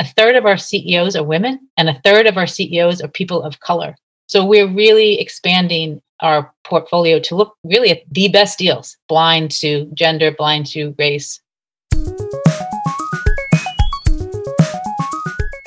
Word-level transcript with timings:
a 0.00 0.04
third 0.04 0.34
of 0.34 0.44
our 0.44 0.56
CEOs 0.56 1.14
are 1.14 1.22
women 1.22 1.68
and 1.76 1.88
a 1.88 2.00
third 2.04 2.26
of 2.26 2.36
our 2.36 2.48
CEOs 2.48 3.00
are 3.00 3.06
people 3.06 3.44
of 3.44 3.60
color. 3.60 3.94
So 4.26 4.44
we're 4.44 4.66
really 4.66 5.20
expanding 5.20 6.02
our 6.20 6.52
portfolio 6.64 7.20
to 7.20 7.36
look 7.36 7.56
really 7.62 7.92
at 7.92 8.02
the 8.10 8.26
best 8.26 8.58
deals, 8.58 8.96
blind 9.08 9.52
to 9.52 9.88
gender, 9.94 10.32
blind 10.32 10.66
to 10.68 10.96
race. 10.98 11.40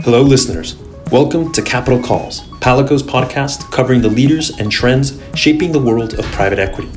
Hello, 0.01 0.21
listeners. 0.21 0.75
Welcome 1.09 1.53
to 1.53 1.62
Capital 1.62 2.03
Calls, 2.03 2.41
Palico's 2.59 3.03
podcast 3.03 3.71
covering 3.71 4.01
the 4.01 4.09
leaders 4.09 4.49
and 4.59 4.69
trends 4.69 5.21
shaping 5.35 5.71
the 5.71 5.79
world 5.79 6.19
of 6.19 6.25
private 6.33 6.59
equity. 6.59 6.91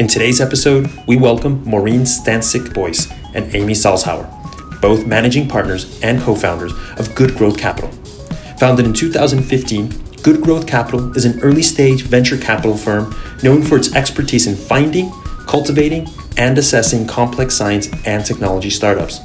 In 0.00 0.08
today's 0.08 0.40
episode, 0.40 0.90
we 1.06 1.16
welcome 1.16 1.62
Maureen 1.64 2.00
Stancic 2.00 2.74
Boyce 2.74 3.08
and 3.34 3.54
Amy 3.54 3.74
Salzhauer, 3.74 4.37
both 4.80 5.06
managing 5.06 5.48
partners 5.48 6.00
and 6.02 6.20
co 6.20 6.34
founders 6.34 6.72
of 6.98 7.14
Good 7.14 7.36
Growth 7.36 7.58
Capital. 7.58 7.90
Founded 8.58 8.86
in 8.86 8.92
2015, 8.92 9.88
Good 10.22 10.42
Growth 10.42 10.66
Capital 10.66 11.16
is 11.16 11.24
an 11.24 11.40
early 11.40 11.62
stage 11.62 12.02
venture 12.02 12.36
capital 12.36 12.76
firm 12.76 13.14
known 13.42 13.62
for 13.62 13.76
its 13.76 13.94
expertise 13.94 14.46
in 14.46 14.56
finding, 14.56 15.12
cultivating, 15.46 16.08
and 16.36 16.58
assessing 16.58 17.06
complex 17.06 17.54
science 17.54 17.88
and 18.04 18.24
technology 18.24 18.70
startups. 18.70 19.20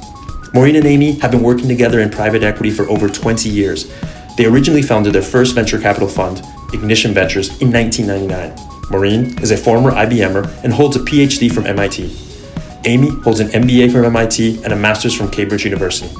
Maureen 0.54 0.76
and 0.76 0.86
Amy 0.86 1.18
have 1.18 1.32
been 1.32 1.42
working 1.42 1.66
together 1.66 2.00
in 2.00 2.10
private 2.10 2.44
equity 2.44 2.70
for 2.70 2.88
over 2.88 3.08
20 3.08 3.48
years. 3.48 3.92
They 4.36 4.46
originally 4.46 4.82
founded 4.82 5.12
their 5.12 5.22
first 5.22 5.54
venture 5.54 5.80
capital 5.80 6.08
fund, 6.08 6.42
Ignition 6.72 7.12
Ventures, 7.12 7.48
in 7.60 7.72
1999. 7.72 8.90
Maureen 8.90 9.38
is 9.42 9.50
a 9.50 9.56
former 9.56 9.90
IBMer 9.90 10.62
and 10.62 10.72
holds 10.72 10.96
a 10.96 11.00
PhD 11.00 11.50
from 11.52 11.66
MIT. 11.66 12.33
Amy 12.86 13.08
holds 13.22 13.40
an 13.40 13.48
MBA 13.48 13.90
from 13.92 14.04
MIT 14.04 14.62
and 14.62 14.72
a 14.72 14.76
master's 14.76 15.14
from 15.14 15.30
Cambridge 15.30 15.64
University. 15.64 16.14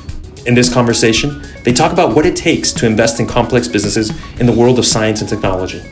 In 0.46 0.54
this 0.54 0.72
conversation, 0.72 1.42
they 1.62 1.72
talk 1.72 1.92
about 1.92 2.14
what 2.14 2.24
it 2.24 2.36
takes 2.36 2.72
to 2.72 2.86
invest 2.86 3.20
in 3.20 3.26
complex 3.26 3.68
businesses 3.68 4.10
in 4.40 4.46
the 4.46 4.52
world 4.52 4.78
of 4.78 4.86
science 4.86 5.20
and 5.20 5.28
technology. 5.28 5.82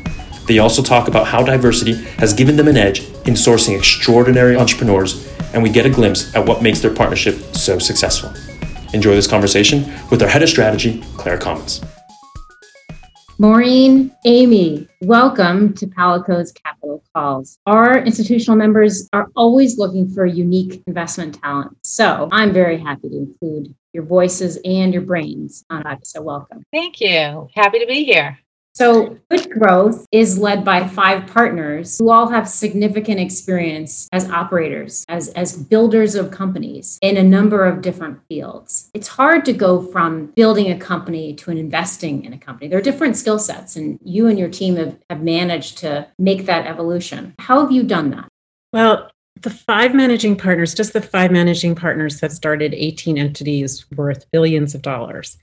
They 0.47 0.59
also 0.59 0.83
talk 0.83 1.09
about 1.09 1.27
how 1.27 1.43
diversity 1.43 1.95
has 2.19 2.33
given 2.33 2.57
them 2.57 2.69
an 2.69 2.77
edge 2.77 3.01
in 3.27 3.35
sourcing 3.35 3.77
extraordinary 3.77 4.57
entrepreneurs 4.57 5.29
and 5.53 5.63
we 5.63 5.71
get 5.71 5.87
a 5.87 5.91
glimpse 5.91 6.35
at 6.35 6.47
what 6.47 6.63
makes 6.63 6.81
their 6.81 6.95
partnership 6.95 7.37
so 7.55 7.79
successful. 7.79 8.33
Enjoy 8.95 9.15
this 9.15 9.27
conversation 9.27 9.93
with 10.11 10.23
our 10.23 10.29
head 10.29 10.43
of 10.43 10.49
strategy, 10.49 11.03
Claire 11.17 11.39
Commons. 11.39 11.83
Maureen, 13.43 14.15
Amy, 14.25 14.87
welcome 15.01 15.75
to 15.75 15.89
Palico's 15.89 16.53
Capital 16.53 17.03
Calls. 17.13 17.59
Our 17.67 17.99
institutional 17.99 18.57
members 18.57 19.09
are 19.13 19.27
always 19.35 19.79
looking 19.79 20.09
for 20.09 20.25
unique 20.25 20.81
investment 20.87 21.41
talent. 21.43 21.77
So 21.83 22.29
I'm 22.31 22.53
very 22.53 22.79
happy 22.79 23.09
to 23.09 23.17
include 23.17 23.75
your 23.93 24.05
voices 24.05 24.61
and 24.65 24.93
your 24.93 25.03
brains 25.03 25.65
on 25.71 25.85
us. 25.89 25.99
So 26.05 26.23
welcome. 26.23 26.63
Thank 26.73 27.01
you. 27.01 27.49
Happy 27.53 27.81
to 27.81 27.87
be 27.87 28.05
here. 28.05 28.39
So, 28.75 29.19
Good 29.31 29.51
Growth 29.51 30.07
is 30.13 30.39
led 30.39 30.65
by 30.65 30.89
five 30.89 31.27
partners 31.27 31.99
who 31.99 32.11
all 32.11 32.29
have 32.29 32.49
significant 32.49 33.21
experience 33.21 34.09
as 34.13 34.31
operators, 34.31 35.05
as, 35.11 35.29
as 35.31 35.55
builders 35.57 36.15
of 36.15 36.31
companies 36.31 36.99
in 37.03 37.19
a 37.19 37.23
number 37.23 37.67
of 37.67 37.83
different 37.83 38.21
fields. 38.29 38.91
It's 38.95 39.09
hard 39.09 39.45
to 39.45 39.53
go 39.53 39.83
from 39.83 40.33
building 40.35 40.71
a 40.71 40.79
company 40.79 41.35
to 41.35 41.51
an 41.51 41.59
investing 41.59 42.25
in 42.25 42.33
a 42.33 42.39
company. 42.39 42.69
There 42.69 42.79
are 42.79 42.83
different 42.83 43.17
skill 43.17 43.39
sets, 43.39 43.77
and 43.77 43.99
you 44.03 44.27
and 44.27 44.39
your 44.39 44.49
team 44.49 44.77
have, 44.77 44.97
have 45.11 45.23
managed 45.23 45.77
to 45.79 46.09
make 46.19 46.47
that 46.47 46.67
evolution. 46.67 47.35
How 47.41 47.61
have 47.61 47.73
you 47.73 47.83
done 47.83 48.09
that? 48.11 48.27
Well, 48.73 49.11
the 49.43 49.51
five 49.51 49.95
managing 49.95 50.37
partners, 50.37 50.73
just 50.73 50.95
the 50.95 51.03
five 51.03 51.31
managing 51.31 51.75
partners 51.75 52.21
have 52.23 52.33
started 52.33 52.73
18 52.73 53.19
entities 53.19 53.85
worth 53.91 54.31
billions 54.31 54.75
of 54.75 54.81
dollars. 54.81 55.37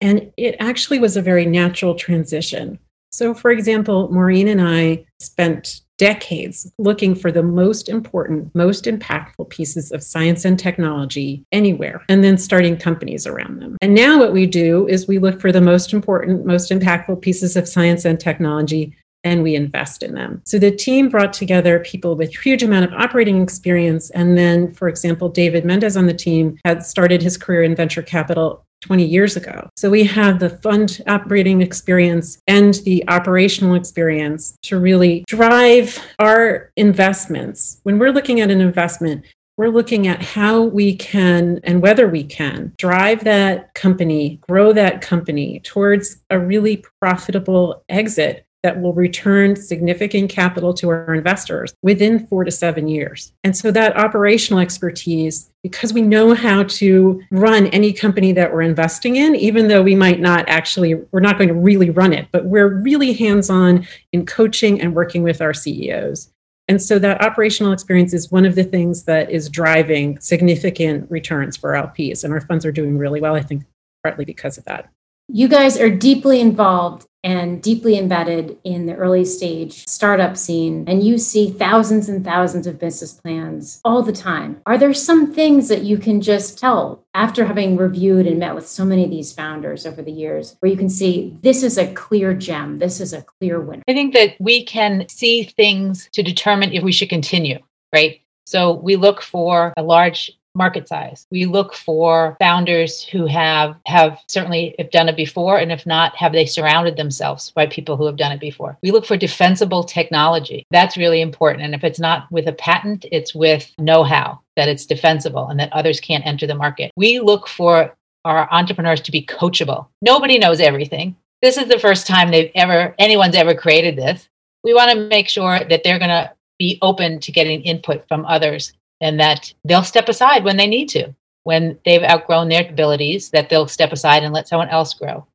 And 0.00 0.32
it 0.36 0.56
actually 0.60 0.98
was 0.98 1.16
a 1.16 1.22
very 1.22 1.46
natural 1.46 1.94
transition. 1.94 2.78
So, 3.12 3.34
for 3.34 3.50
example, 3.50 4.08
Maureen 4.12 4.48
and 4.48 4.60
I 4.60 5.04
spent 5.18 5.80
decades 5.98 6.72
looking 6.78 7.14
for 7.14 7.30
the 7.30 7.42
most 7.42 7.88
important, 7.88 8.54
most 8.54 8.84
impactful 8.84 9.50
pieces 9.50 9.92
of 9.92 10.02
science 10.02 10.44
and 10.44 10.58
technology 10.58 11.44
anywhere, 11.52 12.02
and 12.08 12.24
then 12.24 12.38
starting 12.38 12.76
companies 12.76 13.26
around 13.26 13.60
them. 13.60 13.76
And 13.82 13.94
now, 13.94 14.18
what 14.18 14.32
we 14.32 14.46
do 14.46 14.88
is 14.88 15.08
we 15.08 15.18
look 15.18 15.40
for 15.40 15.52
the 15.52 15.60
most 15.60 15.92
important, 15.92 16.46
most 16.46 16.70
impactful 16.70 17.20
pieces 17.20 17.56
of 17.56 17.68
science 17.68 18.04
and 18.04 18.18
technology 18.18 18.96
and 19.24 19.42
we 19.42 19.54
invest 19.54 20.02
in 20.02 20.14
them. 20.14 20.40
So 20.46 20.58
the 20.58 20.70
team 20.70 21.08
brought 21.08 21.32
together 21.32 21.80
people 21.80 22.16
with 22.16 22.34
huge 22.34 22.62
amount 22.62 22.86
of 22.86 22.92
operating 22.94 23.42
experience. 23.42 24.08
And 24.10 24.38
then, 24.38 24.72
for 24.72 24.88
example, 24.88 25.28
David 25.28 25.64
Mendez 25.64 25.96
on 25.96 26.06
the 26.06 26.14
team 26.14 26.58
had 26.64 26.84
started 26.84 27.20
his 27.20 27.36
career 27.36 27.62
in 27.62 27.76
venture 27.76 28.02
capital 28.02 28.64
20 28.80 29.04
years 29.04 29.36
ago. 29.36 29.68
So 29.76 29.90
we 29.90 30.04
have 30.04 30.38
the 30.38 30.50
fund 30.50 31.02
operating 31.06 31.62
experience 31.62 32.40
and 32.46 32.74
the 32.84 33.04
operational 33.08 33.74
experience 33.74 34.56
to 34.62 34.78
really 34.78 35.24
drive 35.26 35.98
our 36.18 36.70
investments. 36.76 37.80
When 37.82 37.98
we're 37.98 38.12
looking 38.12 38.40
at 38.40 38.50
an 38.50 38.60
investment, 38.60 39.24
we're 39.56 39.68
looking 39.68 40.06
at 40.06 40.22
how 40.22 40.62
we 40.62 40.96
can 40.96 41.60
and 41.64 41.82
whether 41.82 42.08
we 42.08 42.24
can 42.24 42.72
drive 42.78 43.24
that 43.24 43.74
company, 43.74 44.40
grow 44.48 44.72
that 44.72 45.02
company 45.02 45.60
towards 45.60 46.22
a 46.30 46.38
really 46.38 46.82
profitable 47.00 47.84
exit 47.90 48.46
that 48.62 48.80
will 48.80 48.92
return 48.92 49.56
significant 49.56 50.30
capital 50.30 50.74
to 50.74 50.90
our 50.90 51.14
investors 51.14 51.74
within 51.82 52.26
four 52.26 52.44
to 52.44 52.50
seven 52.50 52.88
years. 52.88 53.32
And 53.42 53.56
so 53.56 53.70
that 53.70 53.96
operational 53.96 54.60
expertise, 54.60 55.50
because 55.62 55.92
we 55.92 56.02
know 56.02 56.34
how 56.34 56.64
to 56.64 57.22
run 57.30 57.68
any 57.68 57.92
company 57.92 58.32
that 58.32 58.52
we're 58.52 58.62
investing 58.62 59.16
in, 59.16 59.34
even 59.34 59.68
though 59.68 59.82
we 59.82 59.94
might 59.94 60.20
not 60.20 60.48
actually, 60.48 60.94
we're 61.10 61.20
not 61.20 61.38
going 61.38 61.48
to 61.48 61.54
really 61.54 61.90
run 61.90 62.12
it, 62.12 62.28
but 62.32 62.44
we're 62.44 62.80
really 62.80 63.12
hands 63.14 63.48
on 63.48 63.86
in 64.12 64.26
coaching 64.26 64.80
and 64.80 64.94
working 64.94 65.22
with 65.22 65.40
our 65.40 65.54
CEOs. 65.54 66.30
And 66.68 66.80
so 66.80 67.00
that 67.00 67.20
operational 67.20 67.72
experience 67.72 68.14
is 68.14 68.30
one 68.30 68.46
of 68.46 68.54
the 68.54 68.62
things 68.62 69.02
that 69.04 69.30
is 69.30 69.48
driving 69.48 70.20
significant 70.20 71.10
returns 71.10 71.56
for 71.56 71.72
LPs. 71.72 72.22
And 72.22 72.32
our 72.32 72.40
funds 72.40 72.64
are 72.64 72.70
doing 72.70 72.96
really 72.96 73.20
well, 73.20 73.34
I 73.34 73.42
think, 73.42 73.64
partly 74.04 74.24
because 74.24 74.56
of 74.56 74.64
that. 74.66 74.88
You 75.32 75.46
guys 75.46 75.78
are 75.78 75.90
deeply 75.90 76.40
involved 76.40 77.06
and 77.22 77.62
deeply 77.62 77.96
embedded 77.96 78.58
in 78.64 78.86
the 78.86 78.96
early 78.96 79.24
stage 79.24 79.86
startup 79.86 80.36
scene, 80.36 80.84
and 80.88 81.04
you 81.04 81.18
see 81.18 81.52
thousands 81.52 82.08
and 82.08 82.24
thousands 82.24 82.66
of 82.66 82.80
business 82.80 83.12
plans 83.12 83.80
all 83.84 84.02
the 84.02 84.12
time. 84.12 84.60
Are 84.66 84.76
there 84.76 84.92
some 84.92 85.32
things 85.32 85.68
that 85.68 85.84
you 85.84 85.98
can 85.98 86.20
just 86.20 86.58
tell 86.58 87.04
after 87.14 87.44
having 87.44 87.76
reviewed 87.76 88.26
and 88.26 88.40
met 88.40 88.56
with 88.56 88.66
so 88.66 88.84
many 88.84 89.04
of 89.04 89.10
these 89.10 89.32
founders 89.32 89.86
over 89.86 90.02
the 90.02 90.10
years 90.10 90.56
where 90.58 90.72
you 90.72 90.76
can 90.76 90.88
see 90.88 91.36
this 91.42 91.62
is 91.62 91.78
a 91.78 91.92
clear 91.92 92.34
gem, 92.34 92.80
this 92.80 93.00
is 93.00 93.12
a 93.12 93.22
clear 93.22 93.60
winner? 93.60 93.84
I 93.86 93.92
think 93.92 94.14
that 94.14 94.34
we 94.40 94.64
can 94.64 95.08
see 95.08 95.44
things 95.44 96.08
to 96.12 96.24
determine 96.24 96.72
if 96.72 96.82
we 96.82 96.90
should 96.90 97.08
continue, 97.08 97.60
right? 97.92 98.20
So 98.46 98.72
we 98.72 98.96
look 98.96 99.22
for 99.22 99.74
a 99.76 99.82
large 99.84 100.32
market 100.54 100.88
size. 100.88 101.26
We 101.30 101.46
look 101.46 101.74
for 101.74 102.36
founders 102.40 103.02
who 103.02 103.26
have 103.26 103.76
have 103.86 104.18
certainly 104.28 104.74
have 104.78 104.90
done 104.90 105.08
it 105.08 105.16
before 105.16 105.58
and 105.58 105.70
if 105.70 105.86
not 105.86 106.16
have 106.16 106.32
they 106.32 106.46
surrounded 106.46 106.96
themselves 106.96 107.50
by 107.50 107.66
people 107.66 107.96
who 107.96 108.06
have 108.06 108.16
done 108.16 108.32
it 108.32 108.40
before. 108.40 108.76
We 108.82 108.90
look 108.90 109.06
for 109.06 109.16
defensible 109.16 109.84
technology. 109.84 110.66
That's 110.70 110.96
really 110.96 111.20
important 111.20 111.64
and 111.64 111.74
if 111.74 111.84
it's 111.84 112.00
not 112.00 112.30
with 112.30 112.48
a 112.48 112.52
patent, 112.52 113.06
it's 113.12 113.34
with 113.34 113.72
know-how 113.78 114.40
that 114.56 114.68
it's 114.68 114.86
defensible 114.86 115.48
and 115.48 115.60
that 115.60 115.72
others 115.72 116.00
can't 116.00 116.26
enter 116.26 116.46
the 116.46 116.54
market. 116.54 116.90
We 116.96 117.20
look 117.20 117.48
for 117.48 117.94
our 118.24 118.48
entrepreneurs 118.52 119.00
to 119.02 119.12
be 119.12 119.24
coachable. 119.24 119.86
Nobody 120.02 120.38
knows 120.38 120.60
everything. 120.60 121.16
This 121.42 121.56
is 121.56 121.68
the 121.68 121.78
first 121.78 122.06
time 122.06 122.30
they've 122.30 122.52
ever 122.54 122.94
anyone's 122.98 123.36
ever 123.36 123.54
created 123.54 123.96
this. 123.96 124.28
We 124.62 124.74
want 124.74 124.90
to 124.90 125.08
make 125.08 125.28
sure 125.28 125.60
that 125.60 125.82
they're 125.84 125.98
going 125.98 126.10
to 126.10 126.32
be 126.58 126.78
open 126.82 127.18
to 127.20 127.32
getting 127.32 127.62
input 127.62 128.06
from 128.06 128.26
others 128.26 128.74
and 129.00 129.18
that 129.20 129.52
they'll 129.64 129.82
step 129.84 130.08
aside 130.08 130.44
when 130.44 130.56
they 130.56 130.66
need 130.66 130.88
to, 130.90 131.14
when 131.44 131.78
they've 131.84 132.02
outgrown 132.02 132.48
their 132.48 132.68
abilities, 132.68 133.30
that 133.30 133.48
they'll 133.48 133.68
step 133.68 133.92
aside 133.92 134.22
and 134.22 134.34
let 134.34 134.48
someone 134.48 134.68
else 134.68 134.94
grow. 134.94 135.26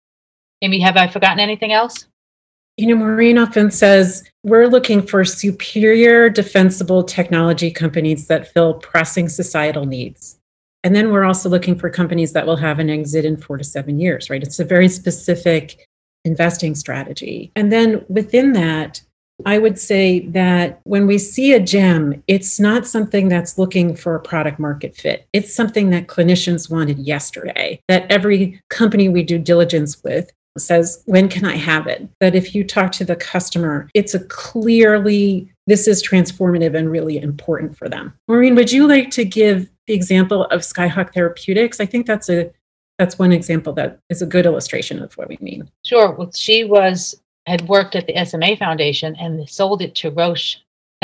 Amy, 0.61 0.79
have 0.79 0.97
I 0.97 1.07
forgotten 1.07 1.39
anything 1.39 1.71
else? 1.73 2.07
You 2.77 2.87
know, 2.87 2.95
Maureen 2.95 3.37
often 3.37 3.71
says 3.71 4.29
we're 4.43 4.67
looking 4.67 5.05
for 5.05 5.23
superior, 5.23 6.29
defensible 6.29 7.03
technology 7.03 7.71
companies 7.71 8.27
that 8.27 8.51
fill 8.51 8.75
pressing 8.75 9.29
societal 9.29 9.85
needs. 9.85 10.37
And 10.83 10.95
then 10.95 11.11
we're 11.11 11.23
also 11.23 11.49
looking 11.49 11.79
for 11.79 11.89
companies 11.89 12.33
that 12.33 12.45
will 12.45 12.57
have 12.57 12.79
an 12.79 12.89
exit 12.89 13.25
in 13.25 13.37
four 13.37 13.57
to 13.57 13.63
seven 13.63 13.99
years, 13.99 14.29
right? 14.29 14.43
It's 14.43 14.59
a 14.59 14.65
very 14.65 14.87
specific 14.89 15.87
investing 16.25 16.75
strategy. 16.75 17.51
And 17.55 17.71
then 17.71 18.05
within 18.09 18.53
that, 18.53 19.01
I 19.45 19.57
would 19.57 19.77
say 19.77 20.19
that 20.27 20.79
when 20.83 21.07
we 21.07 21.17
see 21.17 21.53
a 21.53 21.59
gem, 21.59 22.23
it's 22.27 22.59
not 22.59 22.87
something 22.87 23.27
that's 23.27 23.57
looking 23.57 23.95
for 23.95 24.15
a 24.15 24.21
product 24.21 24.59
market 24.59 24.95
fit. 24.95 25.27
It's 25.33 25.53
something 25.53 25.89
that 25.89 26.07
clinicians 26.07 26.69
wanted 26.69 26.99
yesterday, 26.99 27.81
that 27.87 28.09
every 28.09 28.61
company 28.69 29.09
we 29.09 29.23
do 29.23 29.37
diligence 29.37 30.01
with 30.03 30.31
says, 30.57 31.03
when 31.05 31.27
can 31.27 31.43
I 31.43 31.57
have 31.57 31.87
it? 31.87 32.07
That 32.21 32.33
if 32.33 32.55
you 32.55 32.63
talk 32.63 32.93
to 32.93 33.03
the 33.03 33.17
customer, 33.17 33.89
it's 33.93 34.13
a 34.13 34.23
clearly, 34.25 35.51
this 35.67 35.85
is 35.85 36.01
transformative 36.01 36.75
and 36.75 36.89
really 36.89 37.17
important 37.17 37.77
for 37.77 37.89
them. 37.89 38.13
Maureen, 38.29 38.55
would 38.55 38.71
you 38.71 38.87
like 38.87 39.09
to 39.11 39.25
give 39.25 39.69
the 39.87 39.93
example 39.93 40.45
of 40.45 40.61
Skyhawk 40.61 41.13
Therapeutics? 41.13 41.81
I 41.81 41.85
think 41.85 42.05
that's 42.05 42.29
a 42.29 42.51
that's 42.97 43.19
one 43.19 43.33
example 43.33 43.73
that 43.73 43.99
is 44.09 44.21
a 44.21 44.25
good 44.25 44.45
illustration 44.45 45.01
of 45.01 45.13
what 45.17 45.27
we 45.27 45.37
mean. 45.41 45.69
Sure. 45.85 46.11
Well, 46.13 46.31
she 46.33 46.63
was 46.63 47.21
had 47.45 47.67
worked 47.67 47.95
at 47.95 48.07
the 48.07 48.25
SMA 48.25 48.55
Foundation 48.57 49.15
and 49.15 49.47
sold 49.49 49.81
it 49.81 49.95
to 49.95 50.11
Roche. 50.11 50.57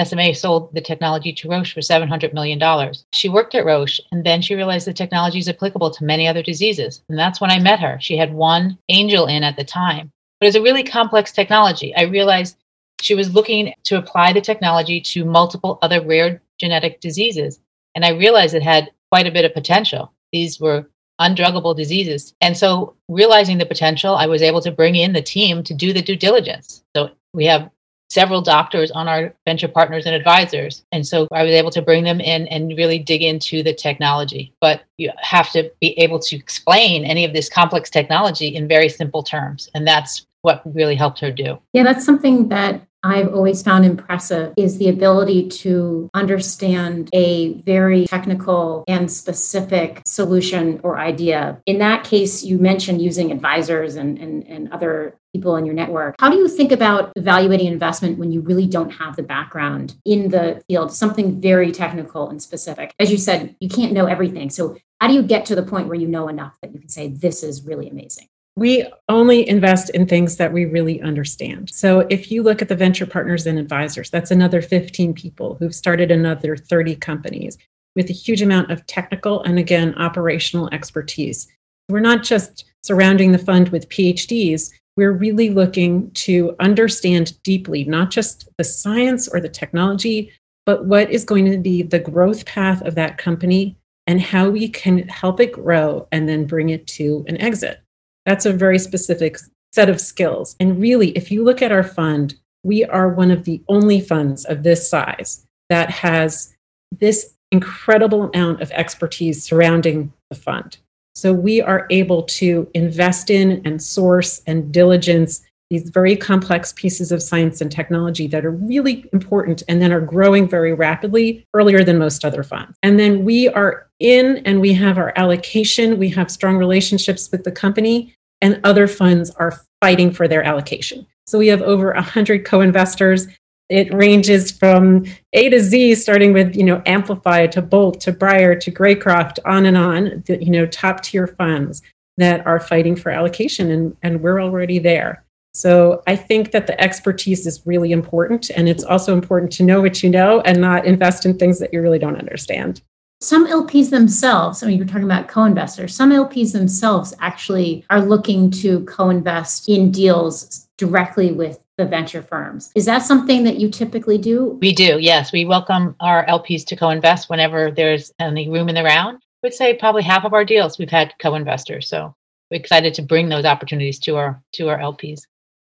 SMA 0.03 0.33
sold 0.33 0.73
the 0.73 0.81
technology 0.81 1.31
to 1.33 1.49
Roche 1.49 1.73
for 1.73 1.81
$700 1.81 2.33
million. 2.33 2.93
She 3.11 3.29
worked 3.29 3.53
at 3.53 3.65
Roche 3.65 3.99
and 4.11 4.25
then 4.25 4.41
she 4.41 4.55
realized 4.55 4.87
the 4.87 4.93
technology 4.93 5.39
is 5.39 5.49
applicable 5.49 5.91
to 5.91 6.03
many 6.03 6.27
other 6.27 6.41
diseases. 6.41 7.03
And 7.09 7.19
that's 7.19 7.39
when 7.39 7.51
I 7.51 7.59
met 7.59 7.79
her. 7.79 7.97
She 7.99 8.17
had 8.17 8.33
one 8.33 8.77
angel 8.89 9.27
in 9.27 9.43
at 9.43 9.57
the 9.57 9.63
time, 9.63 10.11
but 10.39 10.47
it's 10.47 10.55
a 10.55 10.61
really 10.61 10.83
complex 10.83 11.31
technology. 11.31 11.95
I 11.95 12.03
realized 12.03 12.57
she 13.01 13.15
was 13.15 13.33
looking 13.33 13.73
to 13.83 13.97
apply 13.97 14.33
the 14.33 14.41
technology 14.41 15.01
to 15.01 15.25
multiple 15.25 15.77
other 15.81 16.03
rare 16.05 16.41
genetic 16.59 17.01
diseases. 17.01 17.59
And 17.95 18.05
I 18.05 18.11
realized 18.11 18.55
it 18.55 18.63
had 18.63 18.91
quite 19.11 19.27
a 19.27 19.31
bit 19.31 19.45
of 19.45 19.53
potential. 19.53 20.13
These 20.31 20.59
were 20.59 20.87
undruggable 21.19 21.75
diseases. 21.75 22.33
And 22.41 22.57
so, 22.57 22.95
realizing 23.09 23.57
the 23.57 23.65
potential, 23.65 24.15
I 24.15 24.27
was 24.27 24.41
able 24.41 24.61
to 24.61 24.71
bring 24.71 24.95
in 24.95 25.13
the 25.13 25.21
team 25.21 25.63
to 25.63 25.73
do 25.73 25.93
the 25.93 26.01
due 26.01 26.15
diligence. 26.15 26.83
So, 26.95 27.11
we 27.33 27.45
have 27.45 27.69
several 28.11 28.41
doctors 28.41 28.91
on 28.91 29.07
our 29.07 29.33
venture 29.45 29.69
partners 29.69 30.05
and 30.05 30.13
advisors. 30.13 30.83
And 30.91 31.07
so 31.07 31.29
I 31.31 31.43
was 31.43 31.53
able 31.53 31.71
to 31.71 31.81
bring 31.81 32.03
them 32.03 32.19
in 32.19 32.45
and 32.47 32.77
really 32.77 32.99
dig 32.99 33.23
into 33.23 33.63
the 33.63 33.73
technology. 33.73 34.53
But 34.59 34.83
you 34.97 35.11
have 35.21 35.49
to 35.51 35.71
be 35.79 35.97
able 35.97 36.19
to 36.19 36.35
explain 36.35 37.05
any 37.05 37.23
of 37.23 37.31
this 37.31 37.47
complex 37.47 37.89
technology 37.89 38.47
in 38.47 38.67
very 38.67 38.89
simple 38.89 39.23
terms. 39.23 39.69
And 39.73 39.87
that's 39.87 40.27
what 40.41 40.61
really 40.65 40.95
helped 40.95 41.19
her 41.19 41.31
do. 41.31 41.57
Yeah, 41.71 41.83
that's 41.83 42.03
something 42.05 42.49
that 42.49 42.81
I've 43.03 43.33
always 43.33 43.63
found 43.63 43.85
impressive 43.85 44.53
is 44.57 44.77
the 44.77 44.89
ability 44.89 45.49
to 45.49 46.09
understand 46.13 47.09
a 47.13 47.53
very 47.61 48.05
technical 48.05 48.83
and 48.87 49.11
specific 49.11 50.01
solution 50.05 50.79
or 50.83 50.99
idea. 50.99 51.59
In 51.65 51.79
that 51.79 52.03
case, 52.03 52.43
you 52.43 52.59
mentioned 52.59 53.01
using 53.01 53.31
advisors 53.31 53.95
and, 53.95 54.19
and, 54.19 54.47
and 54.47 54.71
other 54.71 55.17
people 55.33 55.55
in 55.55 55.65
your 55.65 55.73
network. 55.73 56.15
How 56.19 56.29
do 56.29 56.37
you 56.37 56.47
think 56.47 56.71
about 56.71 57.11
evaluating 57.15 57.67
investment 57.67 58.19
when 58.19 58.31
you 58.31 58.41
really 58.41 58.67
don't 58.67 58.91
have 58.91 59.15
the 59.15 59.23
background 59.23 59.95
in 60.05 60.29
the 60.29 60.61
field, 60.67 60.93
something 60.93 61.41
very 61.41 61.71
technical 61.71 62.29
and 62.29 62.41
specific? 62.41 62.93
As 62.99 63.11
you 63.11 63.17
said, 63.17 63.55
you 63.59 63.69
can't 63.69 63.93
know 63.93 64.05
everything. 64.05 64.49
So, 64.49 64.77
how 64.99 65.07
do 65.07 65.15
you 65.15 65.23
get 65.23 65.47
to 65.47 65.55
the 65.55 65.63
point 65.63 65.87
where 65.87 65.95
you 65.95 66.07
know 66.07 66.27
enough 66.27 66.59
that 66.61 66.73
you 66.73 66.79
can 66.79 66.89
say, 66.89 67.07
this 67.07 67.41
is 67.41 67.65
really 67.65 67.89
amazing? 67.89 68.27
We 68.55 68.85
only 69.07 69.47
invest 69.47 69.89
in 69.91 70.05
things 70.05 70.35
that 70.37 70.51
we 70.51 70.65
really 70.65 71.01
understand. 71.01 71.69
So 71.69 72.01
if 72.09 72.31
you 72.31 72.43
look 72.43 72.61
at 72.61 72.67
the 72.67 72.75
venture 72.75 73.05
partners 73.05 73.47
and 73.47 73.57
advisors, 73.57 74.09
that's 74.09 74.31
another 74.31 74.61
15 74.61 75.13
people 75.13 75.55
who've 75.55 75.73
started 75.73 76.11
another 76.11 76.57
30 76.57 76.95
companies 76.97 77.57
with 77.95 78.09
a 78.09 78.13
huge 78.13 78.41
amount 78.41 78.71
of 78.71 78.85
technical 78.87 79.41
and 79.43 79.57
again, 79.57 79.95
operational 79.95 80.69
expertise. 80.73 81.47
We're 81.89 81.99
not 81.99 82.23
just 82.23 82.65
surrounding 82.83 83.31
the 83.31 83.37
fund 83.37 83.69
with 83.69 83.89
PhDs. 83.89 84.71
We're 84.97 85.11
really 85.13 85.49
looking 85.49 86.11
to 86.11 86.55
understand 86.59 87.41
deeply, 87.43 87.85
not 87.85 88.11
just 88.11 88.49
the 88.57 88.63
science 88.63 89.27
or 89.27 89.39
the 89.39 89.49
technology, 89.49 90.31
but 90.65 90.85
what 90.85 91.09
is 91.09 91.23
going 91.23 91.49
to 91.51 91.57
be 91.57 91.83
the 91.83 91.99
growth 91.99 92.45
path 92.45 92.81
of 92.83 92.95
that 92.95 93.17
company 93.17 93.77
and 94.07 94.21
how 94.21 94.49
we 94.49 94.67
can 94.67 95.07
help 95.07 95.39
it 95.39 95.53
grow 95.53 96.07
and 96.11 96.27
then 96.27 96.45
bring 96.45 96.69
it 96.69 96.87
to 96.87 97.23
an 97.27 97.37
exit. 97.37 97.80
That's 98.25 98.45
a 98.45 98.53
very 98.53 98.79
specific 98.79 99.37
set 99.73 99.89
of 99.89 100.01
skills. 100.01 100.55
And 100.59 100.79
really, 100.79 101.09
if 101.11 101.31
you 101.31 101.43
look 101.43 101.61
at 101.61 101.71
our 101.71 101.83
fund, 101.83 102.35
we 102.63 102.85
are 102.85 103.09
one 103.09 103.31
of 103.31 103.43
the 103.43 103.61
only 103.67 103.99
funds 104.01 104.45
of 104.45 104.63
this 104.63 104.87
size 104.87 105.45
that 105.69 105.89
has 105.89 106.53
this 106.99 107.33
incredible 107.51 108.29
amount 108.33 108.61
of 108.61 108.71
expertise 108.71 109.43
surrounding 109.43 110.11
the 110.29 110.35
fund. 110.35 110.77
So 111.15 111.33
we 111.33 111.61
are 111.61 111.87
able 111.89 112.23
to 112.23 112.69
invest 112.73 113.29
in 113.29 113.61
and 113.65 113.81
source 113.81 114.41
and 114.47 114.71
diligence 114.71 115.41
these 115.71 115.89
very 115.89 116.17
complex 116.17 116.73
pieces 116.73 117.13
of 117.13 117.23
science 117.23 117.61
and 117.61 117.71
technology 117.71 118.27
that 118.27 118.43
are 118.43 118.51
really 118.51 119.09
important 119.13 119.63
and 119.69 119.81
then 119.81 119.93
are 119.93 120.01
growing 120.01 120.45
very 120.45 120.73
rapidly 120.73 121.47
earlier 121.53 121.81
than 121.81 121.97
most 121.97 122.25
other 122.25 122.43
funds. 122.43 122.77
And 122.83 122.99
then 122.99 123.23
we 123.23 123.47
are 123.47 123.87
in 124.01 124.41
and 124.45 124.59
we 124.59 124.73
have 124.73 124.97
our 124.97 125.13
allocation, 125.15 125.97
we 125.97 126.09
have 126.09 126.29
strong 126.29 126.57
relationships 126.57 127.31
with 127.31 127.45
the 127.45 127.53
company, 127.53 128.13
and 128.41 128.59
other 128.65 128.85
funds 128.85 129.29
are 129.31 129.61
fighting 129.79 130.11
for 130.11 130.27
their 130.27 130.43
allocation. 130.43 131.07
So 131.25 131.37
we 131.37 131.47
have 131.47 131.61
over 131.61 131.93
100 131.93 132.43
co-investors. 132.43 133.27
It 133.69 133.93
ranges 133.93 134.51
from 134.51 135.05
A 135.31 135.47
to 135.51 135.61
Z, 135.61 135.95
starting 135.95 136.33
with 136.33 136.53
you 136.53 136.65
know 136.65 136.81
Amplify 136.85 137.47
to 137.47 137.61
Bolt 137.61 138.01
to 138.01 138.11
Breyer 138.11 138.59
to 138.59 138.71
Greycroft, 138.71 139.39
on 139.45 139.65
and 139.65 139.77
on. 139.77 140.23
The, 140.25 140.43
you 140.43 140.51
know 140.51 140.65
top 140.65 141.01
tier 141.01 141.27
funds 141.27 141.81
that 142.17 142.45
are 142.45 142.59
fighting 142.59 142.97
for 142.97 143.09
allocation, 143.09 143.71
and 143.71 143.95
and 144.03 144.21
we're 144.21 144.41
already 144.41 144.77
there. 144.77 145.23
So 145.53 146.01
I 146.07 146.15
think 146.15 146.51
that 146.51 146.67
the 146.67 146.79
expertise 146.81 147.45
is 147.45 147.61
really 147.65 147.91
important. 147.91 148.49
And 148.51 148.69
it's 148.69 148.83
also 148.83 149.13
important 149.13 149.51
to 149.53 149.63
know 149.63 149.81
what 149.81 150.01
you 150.01 150.09
know 150.09 150.41
and 150.41 150.61
not 150.61 150.85
invest 150.85 151.25
in 151.25 151.37
things 151.37 151.59
that 151.59 151.73
you 151.73 151.81
really 151.81 151.99
don't 151.99 152.17
understand. 152.17 152.81
Some 153.19 153.47
LPs 153.47 153.91
themselves, 153.91 154.63
I 154.63 154.67
mean, 154.67 154.77
you're 154.77 154.87
talking 154.87 155.03
about 155.03 155.27
co 155.27 155.43
investors, 155.43 155.93
some 155.93 156.11
LPs 156.11 156.53
themselves 156.53 157.13
actually 157.19 157.85
are 157.91 158.01
looking 158.01 158.49
to 158.51 158.83
co 158.85 159.11
invest 159.11 159.69
in 159.69 159.91
deals 159.91 160.67
directly 160.77 161.31
with 161.31 161.59
the 161.77 161.85
venture 161.85 162.23
firms. 162.23 162.71
Is 162.73 162.85
that 162.85 163.03
something 163.03 163.43
that 163.43 163.57
you 163.57 163.69
typically 163.69 164.17
do? 164.17 164.57
We 164.61 164.73
do, 164.73 164.97
yes. 164.99 165.31
We 165.31 165.45
welcome 165.45 165.95
our 165.99 166.25
LPs 166.25 166.65
to 166.67 166.75
co 166.75 166.89
invest 166.89 167.29
whenever 167.29 167.69
there's 167.69 168.11
any 168.19 168.49
room 168.49 168.69
in 168.69 168.75
the 168.75 168.83
round. 168.83 169.17
I 169.17 169.47
would 169.47 169.53
say 169.53 169.75
probably 169.75 170.01
half 170.01 170.25
of 170.25 170.33
our 170.33 170.45
deals 170.45 170.79
we've 170.79 170.89
had 170.89 171.13
co 171.19 171.35
investors. 171.35 171.87
So 171.87 172.15
we're 172.49 172.59
excited 172.59 172.95
to 172.95 173.03
bring 173.03 173.29
those 173.29 173.45
opportunities 173.45 173.99
to 173.99 174.15
our 174.15 174.41
to 174.53 174.69
our 174.69 174.79
LPs. 174.79 175.21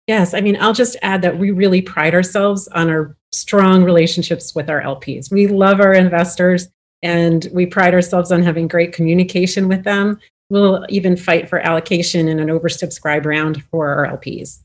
Yes, 0.08 0.34
I 0.34 0.42
mean, 0.42 0.58
I'll 0.60 0.74
just 0.74 0.98
add 1.02 1.22
that 1.22 1.38
we 1.38 1.52
really 1.52 1.82
pride 1.82 2.14
ourselves 2.14 2.68
on 2.70 2.90
our 2.90 3.16
strong 3.32 3.84
relationships 3.84 4.54
with 4.54 4.70
our 4.70 4.82
LPs. 4.82 5.32
We 5.32 5.48
love 5.48 5.80
our 5.80 5.94
investors 5.94 6.68
and 7.02 7.48
we 7.54 7.66
pride 7.66 7.94
ourselves 7.94 8.32
on 8.32 8.44
having 8.44 8.68
great 8.68 8.94
communication 8.94 9.68
with 9.68 9.84
them. 9.84 10.20
We'll 10.50 10.86
even 10.90 11.16
fight 11.16 11.50
for 11.50 11.60
allocation 11.60 12.28
in 12.28 12.40
an 12.40 12.48
oversubscribed 12.50 13.26
round 13.26 13.64
for 13.72 13.90
our 13.90 14.18
LPs. 14.18 14.62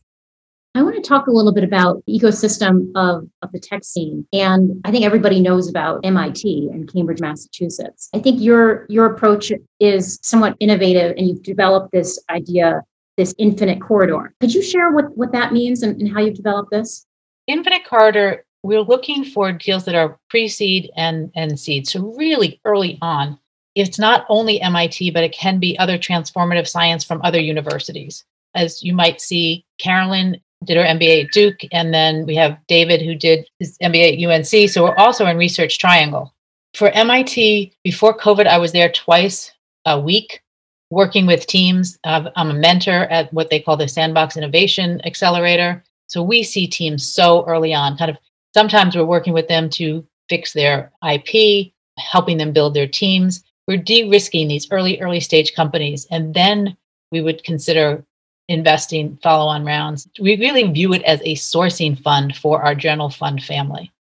I 0.74 0.82
want 0.82 0.96
to 0.96 1.02
talk 1.02 1.26
a 1.26 1.32
little 1.32 1.52
bit 1.52 1.64
about 1.64 2.02
the 2.06 2.18
ecosystem 2.18 2.90
of, 2.94 3.28
of 3.42 3.50
the 3.52 3.58
tech 3.58 3.84
scene. 3.84 4.26
And 4.32 4.80
I 4.84 4.90
think 4.90 5.04
everybody 5.04 5.40
knows 5.40 5.68
about 5.68 6.04
MIT 6.04 6.68
and 6.72 6.92
Cambridge, 6.92 7.20
Massachusetts. 7.20 8.10
I 8.14 8.20
think 8.20 8.40
your 8.40 8.86
your 8.88 9.06
approach 9.06 9.50
is 9.80 10.18
somewhat 10.22 10.56
innovative 10.60 11.16
and 11.16 11.26
you've 11.26 11.42
developed 11.42 11.90
this 11.92 12.22
idea 12.30 12.82
this 13.18 13.34
infinite 13.36 13.82
corridor. 13.82 14.32
Could 14.40 14.54
you 14.54 14.62
share 14.62 14.92
what, 14.92 15.14
what 15.18 15.32
that 15.32 15.52
means 15.52 15.82
and, 15.82 16.00
and 16.00 16.10
how 16.10 16.20
you've 16.20 16.36
developed 16.36 16.70
this? 16.70 17.04
Infinite 17.46 17.84
corridor, 17.84 18.44
we're 18.62 18.80
looking 18.80 19.24
for 19.24 19.52
deals 19.52 19.84
that 19.84 19.94
are 19.94 20.18
pre-seed 20.30 20.90
and, 20.96 21.30
and 21.34 21.60
seed. 21.60 21.86
So 21.86 22.14
really 22.16 22.60
early 22.64 22.98
on, 23.02 23.38
it's 23.74 23.98
not 23.98 24.24
only 24.28 24.60
MIT, 24.60 25.10
but 25.10 25.24
it 25.24 25.32
can 25.32 25.58
be 25.58 25.78
other 25.78 25.98
transformative 25.98 26.66
science 26.66 27.04
from 27.04 27.20
other 27.22 27.40
universities. 27.40 28.24
As 28.54 28.82
you 28.82 28.94
might 28.94 29.20
see, 29.20 29.64
Carolyn 29.78 30.40
did 30.64 30.76
her 30.76 30.82
MBA 30.82 31.26
at 31.26 31.32
Duke, 31.32 31.60
and 31.70 31.92
then 31.94 32.26
we 32.26 32.34
have 32.36 32.58
David 32.66 33.02
who 33.02 33.14
did 33.14 33.48
his 33.58 33.76
MBA 33.78 34.24
at 34.24 34.30
UNC. 34.30 34.70
So 34.70 34.84
we're 34.84 34.96
also 34.96 35.26
in 35.26 35.36
Research 35.36 35.78
Triangle. 35.78 36.34
For 36.74 36.90
MIT, 36.90 37.72
before 37.84 38.16
COVID, 38.16 38.46
I 38.46 38.58
was 38.58 38.72
there 38.72 38.90
twice 38.90 39.52
a 39.84 40.00
week 40.00 40.42
working 40.90 41.26
with 41.26 41.46
teams. 41.46 41.98
I'm 42.04 42.50
a 42.50 42.54
mentor 42.54 43.04
at 43.10 43.32
what 43.32 43.50
they 43.50 43.60
call 43.60 43.76
the 43.76 43.88
Sandbox 43.88 44.36
Innovation 44.36 45.00
Accelerator. 45.04 45.84
So 46.06 46.22
we 46.22 46.42
see 46.42 46.66
teams 46.66 47.06
so 47.06 47.44
early 47.46 47.74
on, 47.74 47.98
kind 47.98 48.10
of 48.10 48.16
sometimes 48.54 48.96
we're 48.96 49.04
working 49.04 49.34
with 49.34 49.48
them 49.48 49.68
to 49.70 50.06
fix 50.28 50.52
their 50.52 50.90
IP, 51.06 51.72
helping 51.98 52.38
them 52.38 52.52
build 52.52 52.74
their 52.74 52.86
teams. 52.86 53.44
We're 53.66 53.76
de 53.76 54.08
risking 54.08 54.48
these 54.48 54.66
early, 54.70 54.98
early 55.00 55.20
stage 55.20 55.54
companies. 55.54 56.06
And 56.10 56.32
then 56.32 56.76
we 57.12 57.20
would 57.20 57.44
consider 57.44 58.04
investing 58.48 59.18
follow 59.22 59.46
on 59.46 59.66
rounds. 59.66 60.08
We 60.18 60.38
really 60.38 60.62
view 60.72 60.94
it 60.94 61.02
as 61.02 61.20
a 61.20 61.34
sourcing 61.34 62.00
fund 62.02 62.34
for 62.34 62.62
our 62.62 62.74
general 62.74 63.10
fund 63.10 63.42
family. 63.42 63.92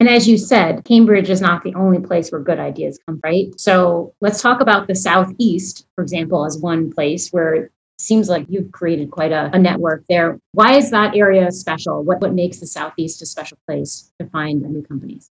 And 0.00 0.08
as 0.08 0.26
you 0.26 0.38
said, 0.38 0.84
Cambridge 0.86 1.28
is 1.28 1.42
not 1.42 1.62
the 1.62 1.74
only 1.74 2.00
place 2.00 2.32
where 2.32 2.40
good 2.40 2.58
ideas 2.58 2.98
come, 3.06 3.20
right? 3.22 3.48
So 3.60 4.14
let's 4.22 4.40
talk 4.40 4.62
about 4.62 4.86
the 4.86 4.94
Southeast, 4.94 5.86
for 5.94 6.02
example, 6.02 6.46
as 6.46 6.56
one 6.56 6.90
place 6.90 7.28
where 7.28 7.54
it 7.54 7.72
seems 7.98 8.30
like 8.30 8.46
you've 8.48 8.72
created 8.72 9.10
quite 9.10 9.30
a, 9.30 9.50
a 9.52 9.58
network 9.58 10.04
there. 10.08 10.40
Why 10.52 10.72
is 10.78 10.90
that 10.90 11.14
area 11.14 11.52
special? 11.52 12.02
What, 12.02 12.22
what 12.22 12.32
makes 12.32 12.60
the 12.60 12.66
Southeast 12.66 13.20
a 13.20 13.26
special 13.26 13.58
place 13.66 14.10
to 14.18 14.26
find 14.26 14.62
new 14.62 14.82
companies? 14.82 15.30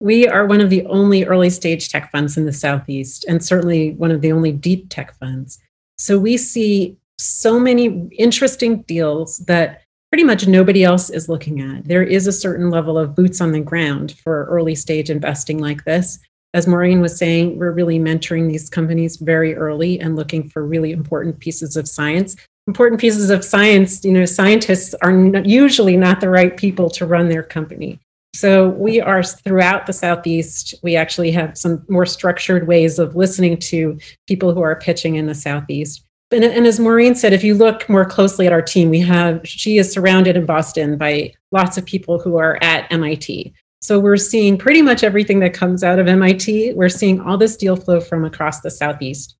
We 0.00 0.26
are 0.26 0.44
one 0.44 0.60
of 0.60 0.70
the 0.70 0.84
only 0.86 1.24
early 1.24 1.50
stage 1.50 1.88
tech 1.88 2.10
funds 2.10 2.36
in 2.36 2.46
the 2.46 2.52
Southeast, 2.52 3.24
and 3.28 3.44
certainly 3.44 3.92
one 3.92 4.10
of 4.10 4.22
the 4.22 4.32
only 4.32 4.50
deep 4.50 4.88
tech 4.88 5.16
funds. 5.18 5.60
So 5.98 6.18
we 6.18 6.36
see 6.36 6.96
so 7.18 7.60
many 7.60 8.08
interesting 8.18 8.82
deals 8.82 9.38
that 9.46 9.82
pretty 10.10 10.24
much 10.24 10.46
nobody 10.46 10.82
else 10.82 11.08
is 11.08 11.28
looking 11.28 11.60
at. 11.60 11.84
There 11.84 12.02
is 12.02 12.26
a 12.26 12.32
certain 12.32 12.68
level 12.68 12.98
of 12.98 13.14
boots 13.14 13.40
on 13.40 13.52
the 13.52 13.60
ground 13.60 14.12
for 14.24 14.46
early 14.46 14.74
stage 14.74 15.08
investing 15.08 15.58
like 15.58 15.84
this. 15.84 16.18
as 16.52 16.66
Maureen 16.66 17.00
was 17.00 17.16
saying, 17.16 17.56
we're 17.58 17.70
really 17.70 18.00
mentoring 18.00 18.48
these 18.48 18.68
companies 18.68 19.18
very 19.18 19.54
early 19.54 20.00
and 20.00 20.16
looking 20.16 20.48
for 20.48 20.66
really 20.66 20.90
important 20.90 21.38
pieces 21.38 21.76
of 21.76 21.86
science. 21.86 22.34
Important 22.66 23.00
pieces 23.00 23.30
of 23.30 23.44
science, 23.44 24.04
you 24.04 24.10
know, 24.10 24.24
scientists 24.24 24.92
are 25.00 25.12
usually 25.44 25.96
not 25.96 26.20
the 26.20 26.28
right 26.28 26.56
people 26.56 26.90
to 26.90 27.06
run 27.06 27.28
their 27.28 27.44
company. 27.44 28.00
So 28.34 28.68
we 28.68 29.00
are 29.00 29.22
throughout 29.22 29.86
the 29.86 29.92
Southeast. 29.92 30.74
We 30.82 30.96
actually 30.96 31.30
have 31.32 31.56
some 31.56 31.84
more 31.88 32.06
structured 32.06 32.66
ways 32.66 32.98
of 32.98 33.14
listening 33.14 33.58
to 33.58 33.98
people 34.26 34.52
who 34.52 34.60
are 34.60 34.74
pitching 34.74 35.16
in 35.16 35.26
the 35.26 35.34
Southeast. 35.34 36.04
And, 36.32 36.44
and, 36.44 36.66
as 36.66 36.78
Maureen 36.78 37.16
said, 37.16 37.32
if 37.32 37.42
you 37.42 37.54
look 37.54 37.88
more 37.88 38.04
closely 38.04 38.46
at 38.46 38.52
our 38.52 38.62
team, 38.62 38.88
we 38.88 39.00
have, 39.00 39.40
she 39.44 39.78
is 39.78 39.90
surrounded 39.92 40.36
in 40.36 40.46
Boston 40.46 40.96
by 40.96 41.32
lots 41.50 41.76
of 41.76 41.84
people 41.84 42.20
who 42.20 42.36
are 42.36 42.56
at 42.62 42.90
MIT. 42.92 43.52
So 43.82 43.98
we're 43.98 44.16
seeing 44.16 44.56
pretty 44.58 44.82
much 44.82 45.02
everything 45.02 45.40
that 45.40 45.54
comes 45.54 45.82
out 45.82 45.98
of 45.98 46.06
MIT. 46.06 46.74
We're 46.74 46.88
seeing 46.88 47.20
all 47.20 47.36
this 47.36 47.56
deal 47.56 47.76
flow 47.76 48.00
from 48.00 48.24
across 48.24 48.60
the 48.60 48.70
Southeast. 48.70 49.36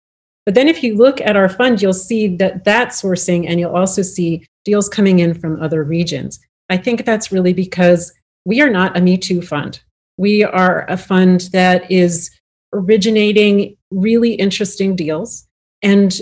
But 0.46 0.54
then 0.54 0.66
if 0.66 0.82
you 0.82 0.96
look 0.96 1.20
at 1.20 1.36
our 1.36 1.48
fund, 1.48 1.80
you'll 1.80 1.92
see 1.92 2.36
that 2.38 2.64
that 2.64 2.88
sourcing 2.88 3.48
and 3.48 3.60
you'll 3.60 3.76
also 3.76 4.02
see 4.02 4.46
deals 4.64 4.88
coming 4.88 5.18
in 5.18 5.34
from 5.34 5.62
other 5.62 5.84
regions. 5.84 6.40
I 6.70 6.76
think 6.76 7.04
that's 7.04 7.30
really 7.30 7.52
because 7.52 8.12
we 8.44 8.62
are 8.62 8.70
not 8.70 8.96
a 8.96 9.00
Me 9.00 9.18
Too 9.18 9.42
fund. 9.42 9.80
We 10.16 10.42
are 10.42 10.86
a 10.88 10.96
fund 10.96 11.48
that 11.52 11.90
is 11.90 12.30
originating 12.72 13.76
really 13.90 14.32
interesting 14.32 14.96
deals. 14.96 15.46
And 15.82 16.20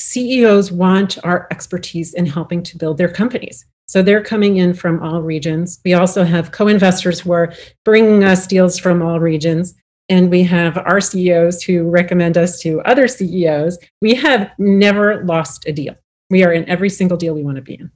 CEOs 0.00 0.72
want 0.72 1.18
our 1.24 1.46
expertise 1.50 2.14
in 2.14 2.26
helping 2.26 2.62
to 2.62 2.78
build 2.78 2.98
their 2.98 3.08
companies. 3.08 3.64
So 3.86 4.02
they're 4.02 4.22
coming 4.22 4.56
in 4.56 4.72
from 4.72 5.02
all 5.02 5.20
regions. 5.20 5.80
We 5.84 5.94
also 5.94 6.24
have 6.24 6.52
co 6.52 6.68
investors 6.68 7.20
who 7.20 7.32
are 7.32 7.52
bringing 7.84 8.24
us 8.24 8.46
deals 8.46 8.78
from 8.78 9.02
all 9.02 9.20
regions. 9.20 9.74
And 10.08 10.30
we 10.30 10.42
have 10.44 10.76
our 10.78 11.00
CEOs 11.00 11.62
who 11.62 11.88
recommend 11.88 12.36
us 12.36 12.60
to 12.60 12.80
other 12.82 13.06
CEOs. 13.06 13.78
We 14.00 14.14
have 14.14 14.50
never 14.58 15.24
lost 15.24 15.66
a 15.66 15.72
deal. 15.72 15.94
We 16.30 16.44
are 16.44 16.52
in 16.52 16.68
every 16.68 16.88
single 16.88 17.16
deal 17.16 17.34
we 17.34 17.42
want 17.42 17.56
to 17.56 17.62
be 17.62 17.74
in. 17.74 17.90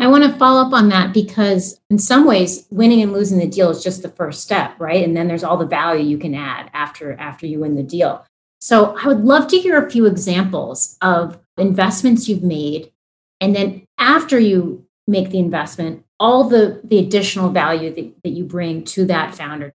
I 0.00 0.06
want 0.06 0.22
to 0.24 0.38
follow 0.38 0.64
up 0.64 0.72
on 0.72 0.88
that 0.90 1.12
because, 1.12 1.80
in 1.90 1.98
some 1.98 2.24
ways, 2.24 2.66
winning 2.70 3.02
and 3.02 3.12
losing 3.12 3.38
the 3.38 3.48
deal 3.48 3.70
is 3.70 3.82
just 3.82 4.02
the 4.02 4.08
first 4.08 4.42
step, 4.42 4.78
right? 4.78 5.02
And 5.04 5.16
then 5.16 5.26
there's 5.26 5.42
all 5.42 5.56
the 5.56 5.66
value 5.66 6.04
you 6.04 6.18
can 6.18 6.34
add 6.34 6.70
after 6.72 7.14
after 7.14 7.46
you 7.46 7.60
win 7.60 7.74
the 7.74 7.82
deal. 7.82 8.24
So, 8.60 8.96
I 8.96 9.06
would 9.06 9.20
love 9.20 9.48
to 9.48 9.58
hear 9.58 9.82
a 9.82 9.90
few 9.90 10.06
examples 10.06 10.96
of 11.00 11.38
investments 11.56 12.28
you've 12.28 12.42
made, 12.42 12.92
and 13.40 13.54
then 13.54 13.86
after 13.98 14.38
you 14.38 14.86
make 15.08 15.30
the 15.30 15.38
investment, 15.38 16.04
all 16.20 16.44
the, 16.44 16.80
the 16.84 16.98
additional 16.98 17.50
value 17.50 17.92
that, 17.94 18.22
that 18.22 18.30
you 18.30 18.44
bring 18.44 18.84
to 18.84 19.04
that 19.06 19.34
founder? 19.34 19.72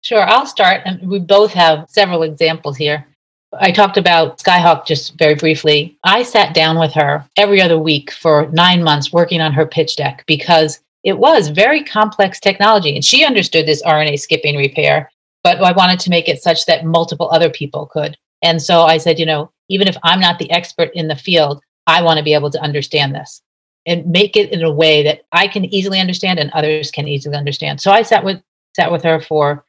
Sure, 0.00 0.22
I'll 0.22 0.46
start. 0.46 0.82
And 0.84 1.08
we 1.08 1.20
both 1.20 1.52
have 1.52 1.86
several 1.88 2.22
examples 2.22 2.76
here. 2.76 3.06
I 3.60 3.70
talked 3.70 3.98
about 3.98 4.38
Skyhawk 4.38 4.86
just 4.86 5.16
very 5.18 5.34
briefly. 5.34 5.98
I 6.04 6.22
sat 6.22 6.54
down 6.54 6.78
with 6.78 6.92
her 6.94 7.24
every 7.36 7.60
other 7.60 7.78
week 7.78 8.10
for 8.10 8.48
nine 8.50 8.82
months 8.82 9.12
working 9.12 9.40
on 9.40 9.52
her 9.52 9.66
pitch 9.66 9.96
deck 9.96 10.24
because 10.26 10.80
it 11.04 11.18
was 11.18 11.48
very 11.48 11.84
complex 11.84 12.40
technology. 12.40 12.94
And 12.94 13.04
she 13.04 13.24
understood 13.24 13.66
this 13.66 13.82
RNA 13.82 14.20
skipping 14.20 14.56
repair, 14.56 15.10
but 15.44 15.62
I 15.62 15.72
wanted 15.72 16.00
to 16.00 16.10
make 16.10 16.28
it 16.28 16.42
such 16.42 16.66
that 16.66 16.84
multiple 16.84 17.28
other 17.30 17.50
people 17.50 17.86
could. 17.86 18.16
And 18.42 18.60
so 18.60 18.82
I 18.82 18.98
said, 18.98 19.18
you 19.18 19.26
know, 19.26 19.52
even 19.68 19.88
if 19.88 19.96
I'm 20.02 20.20
not 20.20 20.38
the 20.38 20.50
expert 20.50 20.90
in 20.94 21.08
the 21.08 21.16
field, 21.16 21.62
I 21.86 22.02
want 22.02 22.18
to 22.18 22.24
be 22.24 22.34
able 22.34 22.50
to 22.50 22.60
understand 22.60 23.14
this 23.14 23.42
and 23.86 24.06
make 24.06 24.36
it 24.36 24.52
in 24.52 24.62
a 24.62 24.72
way 24.72 25.02
that 25.02 25.22
I 25.32 25.48
can 25.48 25.64
easily 25.66 25.98
understand 25.98 26.38
and 26.38 26.50
others 26.50 26.90
can 26.90 27.08
easily 27.08 27.36
understand. 27.36 27.80
So 27.80 27.90
I 27.90 28.02
sat 28.02 28.24
with 28.24 28.40
sat 28.76 28.90
with 28.90 29.02
her 29.02 29.20
for 29.20 29.64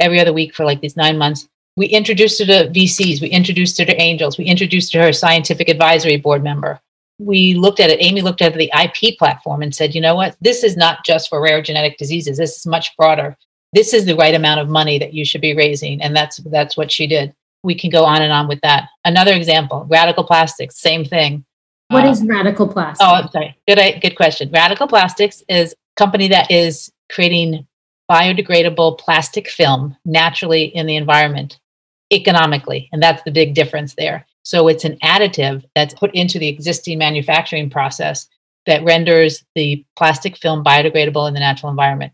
every 0.00 0.20
other 0.20 0.32
week 0.32 0.54
for 0.54 0.64
like 0.64 0.80
these 0.80 0.96
nine 0.96 1.18
months. 1.18 1.48
We 1.76 1.86
introduced 1.86 2.38
her 2.38 2.46
to 2.46 2.70
VCs, 2.70 3.20
we 3.20 3.28
introduced 3.28 3.78
her 3.78 3.84
to 3.84 4.00
angels, 4.00 4.38
we 4.38 4.46
introduced 4.46 4.94
her 4.94 5.00
to 5.00 5.06
her 5.06 5.12
scientific 5.12 5.68
advisory 5.68 6.16
board 6.16 6.42
member. 6.42 6.80
We 7.18 7.54
looked 7.54 7.80
at 7.80 7.90
it, 7.90 8.02
Amy 8.02 8.22
looked 8.22 8.40
at 8.40 8.54
the 8.54 8.72
IP 8.74 9.18
platform 9.18 9.62
and 9.62 9.74
said, 9.74 9.94
you 9.94 10.00
know 10.00 10.14
what, 10.14 10.36
this 10.40 10.64
is 10.64 10.76
not 10.76 11.04
just 11.04 11.28
for 11.28 11.40
rare 11.40 11.60
genetic 11.60 11.98
diseases. 11.98 12.38
This 12.38 12.56
is 12.56 12.66
much 12.66 12.96
broader. 12.96 13.36
This 13.76 13.94
is 13.94 14.04
the 14.04 14.16
right 14.16 14.34
amount 14.34 14.60
of 14.60 14.68
money 14.68 14.98
that 14.98 15.14
you 15.14 15.24
should 15.24 15.40
be 15.40 15.54
raising. 15.54 16.02
And 16.02 16.16
that's 16.16 16.38
that's 16.38 16.76
what 16.76 16.90
she 16.90 17.06
did. 17.06 17.32
We 17.62 17.74
can 17.74 17.90
go 17.90 18.04
on 18.04 18.22
and 18.22 18.32
on 18.32 18.48
with 18.48 18.60
that. 18.62 18.88
Another 19.04 19.34
example, 19.34 19.86
radical 19.88 20.24
plastics, 20.24 20.80
same 20.80 21.04
thing 21.04 21.44
what 21.88 22.04
uh, 22.04 22.10
is 22.10 22.24
Radical 22.24 22.68
Plastics? 22.68 23.00
Oh, 23.00 23.14
I'm 23.14 23.30
sorry. 23.30 23.56
Good, 23.68 24.00
good 24.00 24.16
question. 24.16 24.50
Radical 24.50 24.88
Plastics 24.88 25.42
is 25.48 25.72
a 25.72 25.76
company 25.96 26.28
that 26.28 26.50
is 26.50 26.90
creating 27.12 27.66
biodegradable 28.10 28.98
plastic 28.98 29.48
film 29.48 29.96
naturally 30.04 30.64
in 30.64 30.86
the 30.86 30.96
environment 30.96 31.58
economically. 32.12 32.88
And 32.92 33.02
that's 33.02 33.22
the 33.24 33.30
big 33.30 33.54
difference 33.54 33.94
there. 33.94 34.26
So 34.42 34.68
it's 34.68 34.84
an 34.84 34.96
additive 35.02 35.64
that's 35.74 35.94
put 35.94 36.14
into 36.14 36.38
the 36.38 36.48
existing 36.48 36.98
manufacturing 36.98 37.68
process 37.68 38.28
that 38.66 38.84
renders 38.84 39.44
the 39.54 39.84
plastic 39.96 40.36
film 40.36 40.62
biodegradable 40.62 41.26
in 41.26 41.34
the 41.34 41.40
natural 41.40 41.70
environment. 41.70 42.12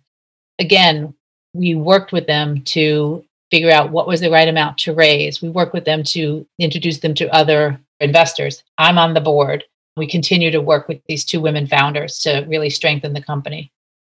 Again, 0.58 1.14
we 1.54 1.74
worked 1.74 2.12
with 2.12 2.26
them 2.26 2.62
to 2.62 3.24
figure 3.50 3.70
out 3.70 3.90
what 3.90 4.06
was 4.06 4.20
the 4.20 4.30
right 4.30 4.48
amount 4.48 4.78
to 4.78 4.94
raise. 4.94 5.42
We 5.42 5.50
worked 5.50 5.74
with 5.74 5.84
them 5.84 6.02
to 6.04 6.46
introduce 6.58 7.00
them 7.00 7.14
to 7.14 7.28
other 7.34 7.78
investors. 8.00 8.62
I'm 8.78 8.98
on 8.98 9.14
the 9.14 9.20
board. 9.20 9.64
We 9.96 10.06
continue 10.06 10.50
to 10.50 10.60
work 10.60 10.88
with 10.88 11.00
these 11.06 11.24
two 11.24 11.40
women 11.40 11.66
founders 11.66 12.18
to 12.20 12.46
really 12.48 12.70
strengthen 12.70 13.12
the 13.12 13.22
company. 13.22 13.70